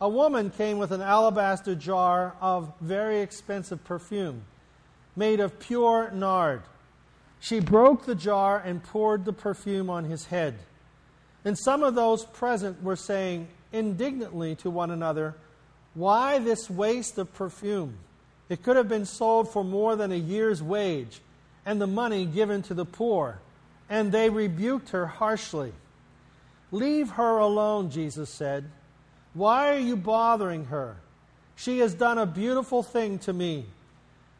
a 0.00 0.08
woman 0.08 0.50
came 0.50 0.78
with 0.78 0.92
an 0.92 1.00
alabaster 1.00 1.74
jar 1.74 2.34
of 2.40 2.72
very 2.80 3.20
expensive 3.20 3.82
perfume, 3.84 4.44
made 5.16 5.40
of 5.40 5.58
pure 5.58 6.10
nard. 6.12 6.62
She 7.40 7.60
broke 7.60 8.04
the 8.04 8.14
jar 8.14 8.58
and 8.58 8.82
poured 8.82 9.24
the 9.24 9.32
perfume 9.32 9.90
on 9.90 10.04
his 10.04 10.26
head. 10.26 10.54
And 11.44 11.58
some 11.58 11.82
of 11.82 11.94
those 11.94 12.24
present 12.24 12.82
were 12.82 12.96
saying 12.96 13.48
indignantly 13.72 14.54
to 14.56 14.70
one 14.70 14.90
another, 14.90 15.34
Why 15.94 16.38
this 16.38 16.68
waste 16.68 17.18
of 17.18 17.32
perfume? 17.32 17.98
It 18.48 18.62
could 18.62 18.76
have 18.76 18.88
been 18.88 19.04
sold 19.06 19.50
for 19.50 19.62
more 19.62 19.96
than 19.96 20.12
a 20.12 20.16
year's 20.16 20.62
wage, 20.62 21.20
and 21.66 21.80
the 21.80 21.86
money 21.86 22.24
given 22.24 22.62
to 22.62 22.74
the 22.74 22.86
poor. 22.86 23.40
And 23.90 24.12
they 24.12 24.30
rebuked 24.30 24.90
her 24.90 25.06
harshly. 25.06 25.72
Leave 26.70 27.10
her 27.10 27.38
alone, 27.38 27.90
Jesus 27.90 28.30
said. 28.30 28.64
Why 29.34 29.74
are 29.74 29.78
you 29.78 29.96
bothering 29.96 30.66
her? 30.66 30.96
She 31.56 31.78
has 31.78 31.94
done 31.94 32.18
a 32.18 32.26
beautiful 32.26 32.82
thing 32.82 33.18
to 33.20 33.32
me. 33.32 33.66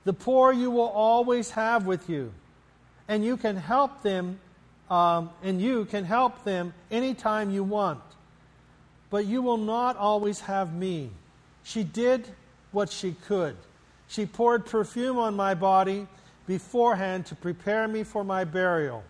The 0.04 0.12
poor 0.12 0.52
you 0.52 0.70
will 0.70 0.88
always 0.88 1.50
have 1.50 1.86
with 1.86 2.08
you, 2.08 2.32
and 3.08 3.24
you 3.24 3.36
can 3.36 3.56
help 3.56 4.02
them, 4.02 4.38
um, 4.88 5.30
and 5.42 5.60
you 5.60 5.84
can 5.84 6.04
help 6.04 6.44
them 6.44 6.72
anytime 6.90 7.50
you 7.50 7.64
want. 7.64 8.00
But 9.10 9.26
you 9.26 9.42
will 9.42 9.58
not 9.58 9.96
always 9.96 10.40
have 10.40 10.72
me. 10.72 11.10
She 11.62 11.84
did 11.84 12.26
what 12.72 12.90
she 12.90 13.12
could. 13.26 13.56
She 14.08 14.26
poured 14.26 14.66
perfume 14.66 15.18
on 15.18 15.36
my 15.36 15.54
body 15.54 16.06
beforehand 16.46 17.26
to 17.26 17.34
prepare 17.34 17.86
me 17.86 18.02
for 18.02 18.24
my 18.24 18.44
burial. 18.44 19.04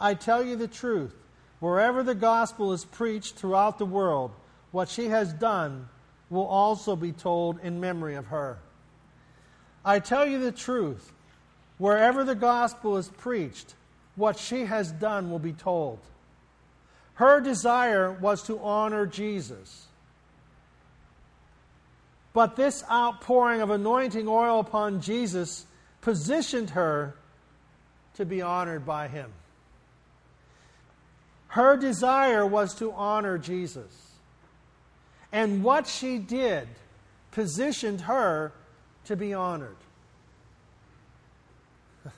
I 0.00 0.14
tell 0.14 0.44
you 0.44 0.56
the 0.56 0.68
truth 0.68 1.14
wherever 1.60 2.04
the 2.04 2.14
gospel 2.14 2.72
is 2.72 2.84
preached 2.84 3.34
throughout 3.34 3.78
the 3.78 3.84
world, 3.84 4.30
what 4.70 4.88
she 4.88 5.08
has 5.08 5.32
done 5.32 5.88
will 6.30 6.46
also 6.46 6.94
be 6.94 7.10
told 7.10 7.58
in 7.60 7.80
memory 7.80 8.14
of 8.14 8.26
her. 8.26 8.58
I 9.84 9.98
tell 9.98 10.26
you 10.26 10.38
the 10.38 10.52
truth. 10.52 11.12
Wherever 11.78 12.24
the 12.24 12.34
gospel 12.34 12.96
is 12.96 13.08
preached, 13.08 13.74
what 14.16 14.38
she 14.38 14.64
has 14.64 14.92
done 14.92 15.30
will 15.30 15.38
be 15.38 15.52
told. 15.52 15.98
Her 17.14 17.40
desire 17.40 18.12
was 18.12 18.42
to 18.44 18.60
honor 18.60 19.06
Jesus. 19.06 19.87
But 22.32 22.56
this 22.56 22.84
outpouring 22.90 23.60
of 23.60 23.70
anointing 23.70 24.28
oil 24.28 24.60
upon 24.60 25.00
Jesus 25.00 25.66
positioned 26.00 26.70
her 26.70 27.14
to 28.14 28.24
be 28.24 28.42
honored 28.42 28.84
by 28.86 29.08
him. 29.08 29.32
Her 31.48 31.76
desire 31.76 32.46
was 32.46 32.74
to 32.76 32.92
honor 32.92 33.38
Jesus. 33.38 34.08
And 35.32 35.64
what 35.64 35.86
she 35.86 36.18
did 36.18 36.68
positioned 37.30 38.02
her 38.02 38.52
to 39.06 39.16
be 39.16 39.32
honored. 39.34 39.76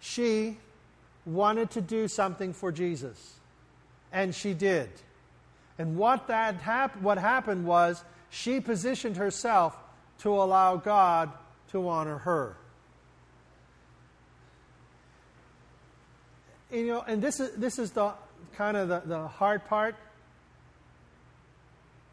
she 0.00 0.56
wanted 1.24 1.70
to 1.72 1.80
do 1.80 2.06
something 2.08 2.52
for 2.52 2.70
Jesus, 2.70 3.34
and 4.12 4.34
she 4.34 4.54
did. 4.54 4.88
And 5.78 5.96
what 5.96 6.28
that 6.28 6.56
hap- 6.56 7.00
what 7.02 7.18
happened 7.18 7.66
was 7.66 8.02
she 8.30 8.60
positioned 8.60 9.16
herself 9.16 9.76
to 10.18 10.30
allow 10.30 10.76
God 10.76 11.30
to 11.72 11.88
honor 11.88 12.18
her. 12.18 12.56
You 16.72 16.86
know, 16.86 17.04
and 17.06 17.22
this 17.22 17.40
is 17.40 17.54
this 17.56 17.78
is 17.78 17.92
the 17.92 18.12
kind 18.56 18.76
of 18.76 18.88
the, 18.88 19.02
the 19.04 19.28
hard 19.28 19.66
part. 19.66 19.96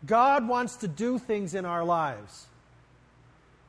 God 0.06 0.48
wants 0.48 0.78
to 0.78 0.88
do 0.88 1.18
things 1.18 1.56
in 1.56 1.66
our 1.66 1.84
lives. 1.84 2.48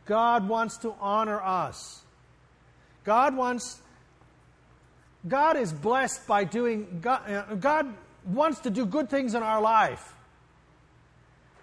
God 0.06 0.48
wants 0.48 0.78
to 0.78 0.94
honor 1.00 1.40
us. 1.40 2.02
God 3.04 3.36
wants 3.36 3.80
God 5.26 5.56
is 5.56 5.72
blessed 5.72 6.26
by 6.26 6.44
doing 6.44 6.98
God, 7.00 7.30
uh, 7.30 7.54
God 7.54 7.94
wants 8.26 8.60
to 8.60 8.70
do 8.70 8.86
good 8.86 9.10
things 9.10 9.34
in 9.34 9.42
our 9.42 9.60
life. 9.60 10.14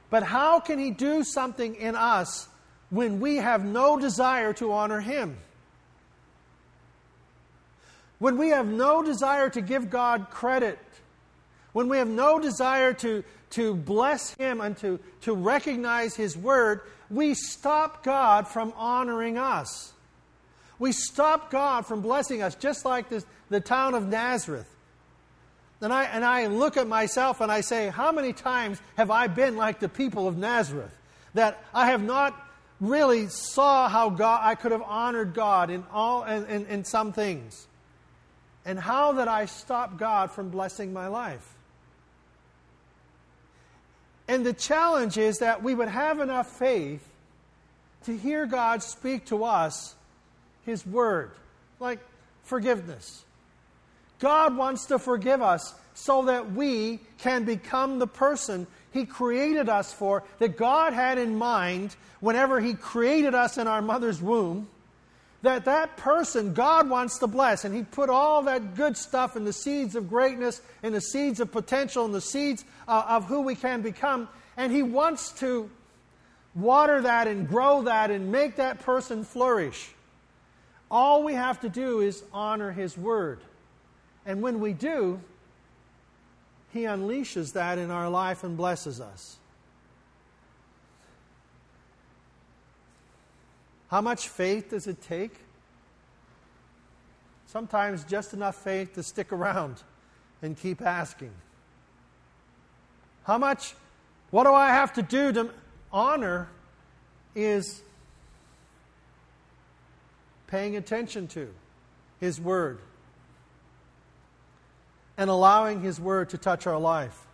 But 0.09 0.23
how 0.23 0.59
can 0.59 0.77
He 0.77 0.91
do 0.91 1.23
something 1.23 1.75
in 1.75 1.95
us 1.95 2.47
when 2.89 3.19
we 3.19 3.37
have 3.37 3.63
no 3.63 3.97
desire 3.97 4.53
to 4.53 4.73
honor 4.73 4.99
Him? 4.99 5.37
When 8.19 8.37
we 8.37 8.49
have 8.49 8.67
no 8.67 9.01
desire 9.01 9.49
to 9.49 9.61
give 9.61 9.89
God 9.89 10.29
credit, 10.29 10.77
when 11.73 11.87
we 11.87 11.97
have 11.97 12.09
no 12.09 12.39
desire 12.39 12.93
to, 12.95 13.23
to 13.51 13.73
bless 13.73 14.33
Him 14.35 14.61
and 14.61 14.77
to, 14.77 14.99
to 15.21 15.33
recognize 15.33 16.15
His 16.15 16.37
word, 16.37 16.81
we 17.09 17.33
stop 17.33 18.03
God 18.03 18.47
from 18.47 18.73
honoring 18.75 19.37
us. 19.37 19.93
We 20.77 20.91
stop 20.91 21.51
God 21.51 21.85
from 21.85 22.01
blessing 22.01 22.41
us, 22.41 22.55
just 22.55 22.85
like 22.85 23.09
this, 23.09 23.25
the 23.49 23.59
town 23.59 23.93
of 23.93 24.07
Nazareth. 24.07 24.67
And 25.81 25.91
I, 25.91 26.03
and 26.03 26.23
I 26.23 26.47
look 26.47 26.77
at 26.77 26.87
myself 26.87 27.41
and 27.41 27.51
I 27.51 27.61
say, 27.61 27.89
how 27.89 28.11
many 28.11 28.33
times 28.33 28.79
have 28.97 29.09
I 29.09 29.27
been 29.27 29.57
like 29.57 29.79
the 29.79 29.89
people 29.89 30.27
of 30.27 30.37
Nazareth? 30.37 30.95
That 31.33 31.63
I 31.73 31.87
have 31.87 32.03
not 32.03 32.39
really 32.79 33.27
saw 33.27 33.89
how 33.89 34.09
God, 34.09 34.41
I 34.43 34.55
could 34.55 34.71
have 34.71 34.83
honored 34.83 35.33
God 35.33 35.69
in, 35.71 35.83
all, 35.91 36.23
in, 36.23 36.45
in, 36.45 36.65
in 36.67 36.85
some 36.85 37.13
things. 37.13 37.67
And 38.63 38.79
how 38.79 39.13
that 39.13 39.27
I 39.27 39.45
stopped 39.47 39.97
God 39.97 40.31
from 40.31 40.49
blessing 40.49 40.93
my 40.93 41.07
life. 41.07 41.47
And 44.27 44.45
the 44.45 44.53
challenge 44.53 45.17
is 45.17 45.39
that 45.39 45.63
we 45.63 45.73
would 45.73 45.87
have 45.87 46.19
enough 46.19 46.59
faith 46.59 47.05
to 48.05 48.15
hear 48.15 48.45
God 48.45 48.83
speak 48.83 49.25
to 49.25 49.43
us 49.43 49.95
His 50.63 50.85
Word, 50.85 51.31
like 51.79 51.99
forgiveness. 52.43 53.25
God 54.21 54.55
wants 54.55 54.85
to 54.85 54.99
forgive 54.99 55.41
us 55.41 55.73
so 55.93 56.25
that 56.25 56.53
we 56.53 56.99
can 57.17 57.43
become 57.43 57.99
the 57.99 58.07
person 58.07 58.67
He 58.91 59.05
created 59.05 59.67
us 59.67 59.91
for, 59.91 60.23
that 60.39 60.55
God 60.55 60.93
had 60.93 61.17
in 61.17 61.35
mind 61.35 61.95
whenever 62.21 62.61
He 62.61 62.75
created 62.75 63.35
us 63.35 63.57
in 63.57 63.67
our 63.67 63.81
mother's 63.81 64.21
womb. 64.21 64.69
That 65.41 65.65
that 65.65 65.97
person 65.97 66.53
God 66.53 66.87
wants 66.87 67.17
to 67.17 67.27
bless, 67.27 67.65
and 67.65 67.75
He 67.75 67.81
put 67.81 68.09
all 68.09 68.43
that 68.43 68.75
good 68.75 68.95
stuff 68.95 69.35
in 69.35 69.43
the 69.43 69.51
seeds 69.51 69.95
of 69.95 70.07
greatness, 70.07 70.61
and 70.83 70.93
the 70.93 71.01
seeds 71.01 71.39
of 71.39 71.51
potential, 71.51 72.05
and 72.05 72.13
the 72.13 72.21
seeds 72.21 72.63
uh, 72.87 73.03
of 73.09 73.25
who 73.25 73.41
we 73.41 73.55
can 73.55 73.81
become, 73.81 74.29
and 74.55 74.71
He 74.71 74.83
wants 74.83 75.31
to 75.39 75.67
water 76.53 77.01
that 77.01 77.27
and 77.27 77.47
grow 77.47 77.81
that 77.83 78.11
and 78.11 78.31
make 78.31 78.57
that 78.57 78.81
person 78.81 79.23
flourish. 79.23 79.89
All 80.91 81.23
we 81.23 81.33
have 81.33 81.61
to 81.61 81.69
do 81.69 82.01
is 82.01 82.23
honor 82.31 82.71
His 82.71 82.95
word. 82.95 83.39
And 84.25 84.41
when 84.41 84.59
we 84.59 84.73
do, 84.73 85.19
He 86.73 86.81
unleashes 86.81 87.53
that 87.53 87.77
in 87.77 87.91
our 87.91 88.09
life 88.09 88.43
and 88.43 88.55
blesses 88.55 89.01
us. 89.01 89.37
How 93.89 93.99
much 93.99 94.29
faith 94.29 94.69
does 94.69 94.87
it 94.87 95.01
take? 95.01 95.33
Sometimes 97.47 98.05
just 98.05 98.33
enough 98.33 98.55
faith 98.55 98.93
to 98.93 99.03
stick 99.03 99.33
around 99.33 99.83
and 100.41 100.57
keep 100.57 100.81
asking. 100.81 101.31
How 103.25 103.37
much, 103.37 103.75
what 104.29 104.45
do 104.45 104.53
I 104.53 104.69
have 104.69 104.93
to 104.93 105.01
do 105.01 105.33
to 105.33 105.49
honor 105.91 106.47
is 107.35 107.81
paying 110.47 110.77
attention 110.77 111.27
to 111.29 111.53
His 112.19 112.39
Word 112.39 112.79
and 115.21 115.29
allowing 115.29 115.81
His 115.81 115.99
Word 115.99 116.31
to 116.31 116.37
touch 116.39 116.65
our 116.65 116.79
life. 116.79 117.27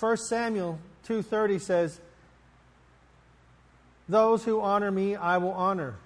1 0.00 0.16
Samuel 0.16 0.78
2:30 1.04 1.58
says, 1.58 2.00
"Those 4.08 4.44
who 4.44 4.62
honor 4.62 4.90
me 4.90 5.14
I 5.14 5.36
will 5.36 5.52
honor, 5.52 5.96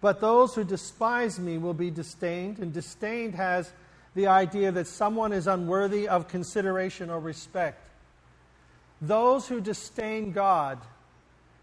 but 0.00 0.20
those 0.20 0.54
who 0.54 0.62
despise 0.62 1.40
me 1.40 1.58
will 1.58 1.74
be 1.74 1.90
disdained." 1.90 2.60
And 2.60 2.72
disdained 2.72 3.34
has 3.34 3.72
the 4.14 4.28
idea 4.28 4.70
that 4.70 4.86
someone 4.86 5.32
is 5.32 5.48
unworthy 5.48 6.06
of 6.06 6.28
consideration 6.28 7.10
or 7.10 7.18
respect. 7.18 7.88
Those 9.00 9.48
who 9.48 9.60
disdain 9.60 10.30
God, 10.30 10.78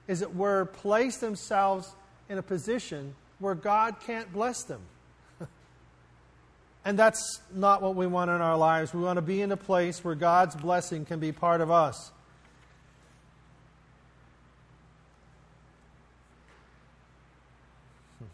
as 0.10 0.22
it 0.22 0.36
were, 0.36 0.66
place 0.66 1.20
themselves 1.20 1.96
in 2.28 2.38
a 2.38 2.44
position 2.44 3.16
where 3.40 3.56
God 3.56 4.02
can't 4.02 4.34
bless 4.34 4.64
them. 4.64 4.82
And 6.86 6.98
that's 6.98 7.42
not 7.54 7.82
what 7.82 7.96
we 7.96 8.08
want 8.08 8.32
in 8.32 8.42
our 8.42 8.58
lives. 8.58 8.94
We 8.94 9.02
want 9.02 9.18
to 9.18 9.22
be 9.22 9.42
in 9.42 9.52
a 9.52 9.58
place 9.58 10.04
where 10.04 10.16
God's 10.16 10.56
blessing 10.56 11.06
can 11.06 11.20
be 11.20 11.32
part 11.32 11.62
of 11.62 11.70
us. 11.70 12.12
Hmm. 18.20 18.26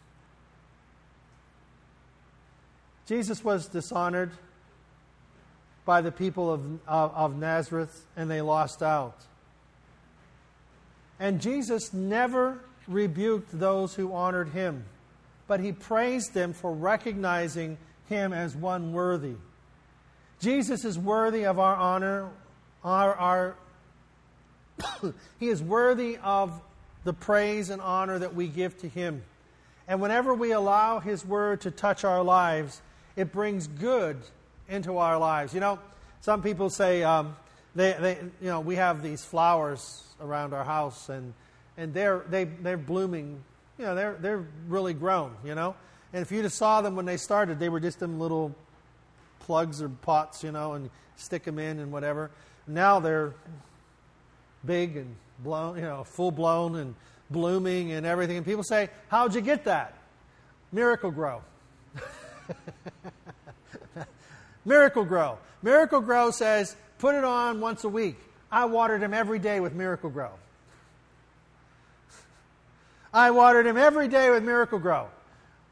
Jesus 3.08 3.44
was 3.44 3.68
dishonored 3.68 4.32
by 5.86 6.02
the 6.02 6.12
people 6.12 6.52
of, 6.52 6.66
of, 6.88 7.14
of, 7.14 7.38
Nazareth, 7.38 8.06
and 8.16 8.30
they 8.30 8.42
lost 8.42 8.82
out. 8.82 9.18
And 11.20 11.40
Jesus 11.40 11.94
never 11.94 12.60
rebuked 12.88 13.58
those 13.58 13.94
who 13.96 14.14
honored 14.14 14.50
him, 14.50 14.86
but 15.48 15.60
he 15.60 15.72
praised 15.72 16.34
them 16.34 16.54
for 16.54 16.74
recognizing 16.74 17.78
him 18.10 18.34
as 18.34 18.56
one 18.56 18.94
worthy. 18.94 19.36
Jesus 20.40 20.86
is 20.86 20.98
worthy 20.98 21.46
of 21.46 21.60
our 21.60 21.76
honor. 21.76 22.30
Our, 22.84 23.16
our 23.16 23.56
he 25.40 25.48
is 25.48 25.62
worthy 25.62 26.18
of 26.24 26.62
the 27.04 27.14
praise 27.14 27.70
and 27.70 27.82
honor 27.82 28.20
that 28.20 28.36
we 28.36 28.48
give 28.48 28.78
to 28.80 28.90
him. 28.90 29.24
And 29.88 30.02
whenever 30.02 30.34
we 30.34 30.52
allow 30.52 31.00
his 31.00 31.26
word 31.26 31.62
to 31.62 31.72
touch 31.72 32.04
our 32.04 32.24
lives, 32.24 32.82
it 33.16 33.32
brings 33.32 33.68
good 33.68 34.18
into 34.68 34.98
our 34.98 35.18
lives. 35.18 35.54
You 35.54 35.60
know, 35.60 35.80
some 36.22 36.42
people 36.42 36.70
say, 36.70 37.04
um, 37.04 37.36
they, 37.76 37.96
they, 38.00 38.18
you 38.42 38.48
know, 38.48 38.62
we 38.62 38.76
have 38.76 39.04
these 39.04 39.24
flowers 39.24 40.04
around 40.20 40.54
our 40.54 40.64
house, 40.64 41.10
and, 41.10 41.34
and 41.78 41.94
they're, 41.94 42.24
they, 42.30 42.46
they're 42.46 42.78
blooming. 42.78 43.44
You 43.78 43.86
know, 43.86 43.96
they're, 43.96 44.18
they're 44.20 44.46
really 44.68 44.94
grown, 44.94 45.32
you 45.44 45.54
know. 45.54 45.76
And 46.16 46.22
if 46.22 46.32
you 46.32 46.42
just 46.42 46.58
saw 46.58 46.80
them 46.80 46.96
when 46.96 47.04
they 47.04 47.18
started, 47.18 47.60
they 47.60 47.68
were 47.68 47.82
just 47.82 48.00
them 48.00 48.22
little 48.22 48.56
plugs 49.40 49.82
or 49.82 49.90
pots, 49.90 50.46
you 50.46 50.52
know, 50.54 50.72
and 50.72 50.90
stick 51.18 51.44
them 51.44 51.60
in 51.60 51.78
and 51.78 51.92
whatever. 51.92 52.32
Now 52.68 53.02
they're 53.02 53.34
big 54.66 54.96
and 54.96 55.14
blown, 55.40 55.76
you 55.76 55.82
know, 55.82 56.06
full 56.06 56.32
blown 56.32 56.78
and 56.78 56.96
blooming 57.30 57.92
and 57.92 58.06
everything. 58.06 58.38
And 58.38 58.46
people 58.46 58.64
say, 58.64 58.90
How'd 59.10 59.36
you 59.36 59.42
get 59.42 59.66
that? 59.66 59.94
Miracle-Gro. 60.72 61.42
Miracle-Gro. 64.66 65.38
Miracle 65.64 66.00
Grow 66.00 66.32
says, 66.32 66.78
Put 66.98 67.16
it 67.16 67.26
on 67.26 67.60
once 67.60 67.84
a 67.84 67.90
week. 67.90 68.16
I 68.50 68.64
watered 68.64 69.02
them 69.02 69.14
every 69.14 69.40
day 69.40 69.60
with 69.60 69.74
Miracle-Gro. 69.74 70.30
I 73.14 73.32
watered 73.32 73.66
him 73.66 73.76
every 73.76 74.08
day 74.08 74.30
with 74.30 74.46
Miracle-Gro. 74.46 75.10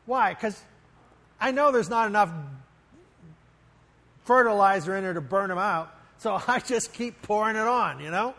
Why? 0.06 0.34
Because 0.34 0.62
I 1.40 1.52
know 1.52 1.72
there's 1.72 1.90
not 1.90 2.08
enough 2.08 2.32
fertilizer 4.26 4.96
in 4.96 5.04
there 5.04 5.14
to 5.14 5.22
burn 5.22 5.50
them 5.50 5.58
out. 5.58 5.94
So 6.20 6.42
I 6.48 6.60
just 6.60 6.94
keep 6.94 7.22
pouring 7.22 7.56
it 7.56 7.68
on, 7.68 8.00
you 8.00 8.12
know? 8.12 8.34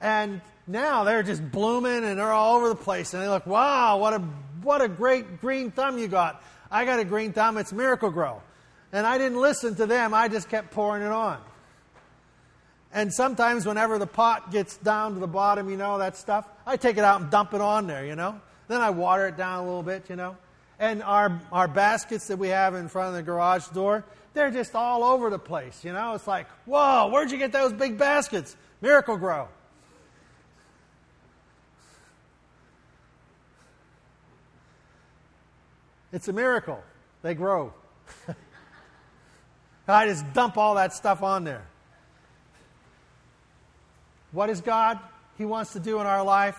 And 0.00 0.40
now 0.66 1.04
they're 1.04 1.22
just 1.22 1.50
blooming 1.50 2.04
and 2.04 2.18
they're 2.18 2.32
all 2.32 2.56
over 2.56 2.68
the 2.68 2.76
place. 2.76 3.14
And 3.14 3.22
they 3.22 3.28
look, 3.28 3.46
wow, 3.46 3.98
what 3.98 4.14
a, 4.14 4.18
what 4.62 4.82
a 4.82 4.88
great 4.88 5.40
green 5.40 5.70
thumb 5.70 5.98
you 5.98 6.08
got. 6.08 6.42
I 6.70 6.84
got 6.84 6.98
a 6.98 7.04
green 7.04 7.32
thumb, 7.32 7.56
it's 7.56 7.72
Miracle-Gro. 7.72 8.42
And 8.92 9.06
I 9.06 9.18
didn't 9.18 9.40
listen 9.40 9.74
to 9.76 9.86
them, 9.86 10.14
I 10.14 10.28
just 10.28 10.48
kept 10.48 10.70
pouring 10.70 11.02
it 11.02 11.12
on. 11.12 11.38
And 12.92 13.12
sometimes, 13.12 13.66
whenever 13.66 13.98
the 13.98 14.06
pot 14.06 14.50
gets 14.50 14.78
down 14.78 15.12
to 15.12 15.20
the 15.20 15.26
bottom, 15.26 15.68
you 15.68 15.76
know, 15.76 15.98
that 15.98 16.16
stuff, 16.16 16.48
I 16.66 16.78
take 16.78 16.96
it 16.96 17.04
out 17.04 17.20
and 17.20 17.30
dump 17.30 17.52
it 17.52 17.60
on 17.60 17.86
there, 17.86 18.06
you 18.06 18.16
know. 18.16 18.40
Then 18.66 18.80
I 18.80 18.90
water 18.90 19.28
it 19.28 19.36
down 19.36 19.60
a 19.60 19.66
little 19.66 19.82
bit, 19.82 20.08
you 20.08 20.16
know. 20.16 20.36
And 20.78 21.02
our, 21.02 21.40
our 21.50 21.66
baskets 21.66 22.28
that 22.28 22.38
we 22.38 22.48
have 22.48 22.74
in 22.74 22.88
front 22.88 23.08
of 23.08 23.14
the 23.14 23.22
garage 23.22 23.66
door, 23.68 24.04
they're 24.34 24.50
just 24.50 24.74
all 24.74 25.02
over 25.02 25.30
the 25.30 25.38
place, 25.38 25.84
you 25.84 25.92
know. 25.92 26.14
It's 26.14 26.26
like, 26.26 26.46
whoa, 26.66 27.08
where'd 27.08 27.30
you 27.30 27.38
get 27.38 27.50
those 27.50 27.72
big 27.72 27.98
baskets? 27.98 28.56
Miracle-Gro. 28.80 29.48
It's 36.12 36.28
a 36.28 36.32
miracle. 36.32 36.82
They 37.22 37.34
grow. 37.34 37.72
I 39.88 40.06
just 40.06 40.32
dump 40.32 40.56
all 40.56 40.76
that 40.76 40.92
stuff 40.94 41.22
on 41.22 41.44
there. 41.44 41.66
What 44.32 44.50
is 44.50 44.60
God? 44.60 44.98
He 45.36 45.44
wants 45.44 45.72
to 45.72 45.80
do 45.80 46.00
in 46.00 46.06
our 46.06 46.22
life? 46.22 46.58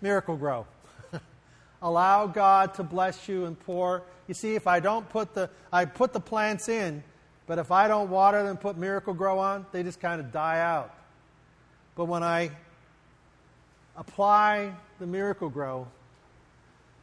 Miracle-Gro. 0.00 0.66
Allow 1.80 2.26
God 2.26 2.74
to 2.74 2.82
bless 2.82 3.28
you 3.28 3.44
and 3.44 3.58
pour. 3.58 4.02
You 4.26 4.34
see, 4.34 4.54
if 4.54 4.66
I 4.66 4.80
don't 4.80 5.08
put 5.08 5.34
the, 5.34 5.48
I 5.72 5.84
put 5.84 6.12
the 6.12 6.20
plants 6.20 6.68
in, 6.68 7.02
but 7.46 7.58
if 7.58 7.70
I 7.70 7.88
don't 7.88 8.10
water 8.10 8.42
them, 8.42 8.56
put 8.56 8.76
Miracle-Gro 8.76 9.38
on, 9.38 9.66
they 9.72 9.82
just 9.82 10.00
kind 10.00 10.20
of 10.20 10.32
die 10.32 10.60
out. 10.60 10.94
But 11.94 12.06
when 12.06 12.22
I 12.22 12.50
apply 13.96 14.72
the 14.98 15.06
Miracle-Gro, 15.06 15.86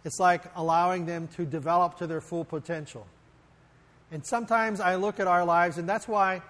it's 0.04 0.20
like 0.20 0.44
allowing 0.56 1.06
them 1.06 1.28
to 1.36 1.46
develop 1.46 1.98
to 1.98 2.08
their 2.08 2.22
full 2.22 2.46
potential. 2.46 3.08
And 4.12 4.26
sometimes 4.26 4.80
I 4.80 4.96
look 4.96 5.20
at 5.20 5.28
our 5.28 5.44
lives, 5.44 5.78
and 5.78 5.90
that's 5.90 6.08
why 6.08 6.42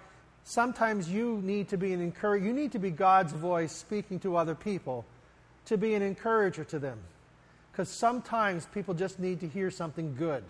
sometimes 0.43 1.09
you 1.09 1.39
need 1.41 1.69
to 1.69 1.77
be 1.77 1.93
an 1.93 2.01
encourager. 2.01 2.45
You 2.45 2.53
need 2.53 2.73
to 2.73 2.79
be 2.79 2.91
God's 2.91 3.31
voice 3.31 3.71
speaking 3.71 4.19
to 4.19 4.35
other 4.35 4.55
people 4.55 5.05
to 5.65 5.77
be 5.77 5.93
an 5.93 6.01
encourager 6.01 6.63
to 6.65 6.79
them. 6.79 6.99
Because 7.75 7.89
sometimes 7.89 8.65
people 8.67 8.93
just 8.93 9.19
need 9.19 9.41
to 9.41 9.49
hear 9.49 9.69
something 9.69 10.15
good. 10.15 10.45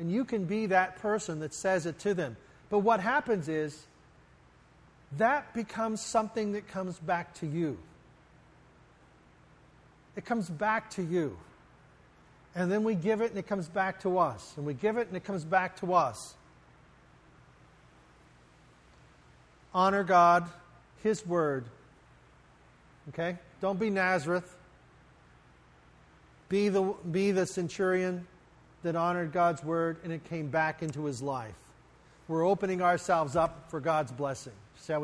And 0.00 0.10
you 0.10 0.24
can 0.24 0.44
be 0.44 0.66
that 0.66 0.96
person 0.96 1.38
that 1.38 1.54
says 1.54 1.86
it 1.86 2.00
to 2.00 2.14
them. 2.14 2.36
But 2.68 2.80
what 2.80 2.98
happens 2.98 3.48
is 3.48 3.86
that 5.18 5.54
becomes 5.54 6.00
something 6.00 6.52
that 6.54 6.66
comes 6.66 6.98
back 6.98 7.32
to 7.34 7.46
you. 7.46 7.78
It 10.16 10.24
comes 10.24 10.50
back 10.50 10.90
to 10.90 11.02
you. 11.02 11.36
And 12.56 12.72
then 12.72 12.82
we 12.82 12.96
give 12.96 13.20
it 13.20 13.30
and 13.30 13.38
it 13.38 13.46
comes 13.46 13.68
back 13.68 14.00
to 14.00 14.18
us. 14.18 14.52
And 14.56 14.66
we 14.66 14.74
give 14.74 14.96
it 14.96 15.06
and 15.06 15.16
it 15.16 15.22
comes 15.22 15.44
back 15.44 15.76
to 15.76 15.94
us. 15.94 16.34
honor 19.72 20.02
God, 20.02 20.48
His 21.04 21.24
word. 21.24 21.66
Okay? 23.10 23.36
Don't 23.60 23.78
be 23.78 23.90
Nazareth. 23.90 24.56
Be 26.54 26.68
the, 26.68 26.94
be 27.10 27.32
the 27.32 27.46
centurion 27.46 28.28
that 28.84 28.94
honored 28.94 29.32
God's 29.32 29.64
word 29.64 29.96
and 30.04 30.12
it 30.12 30.22
came 30.22 30.46
back 30.46 30.84
into 30.84 31.04
his 31.04 31.20
life. 31.20 31.56
We're 32.28 32.46
opening 32.46 32.80
ourselves 32.80 33.34
up 33.34 33.68
for 33.72 33.80
God's 33.80 34.12
blessing. 34.12 34.52
Shall 34.86 35.00
we? 35.00 35.02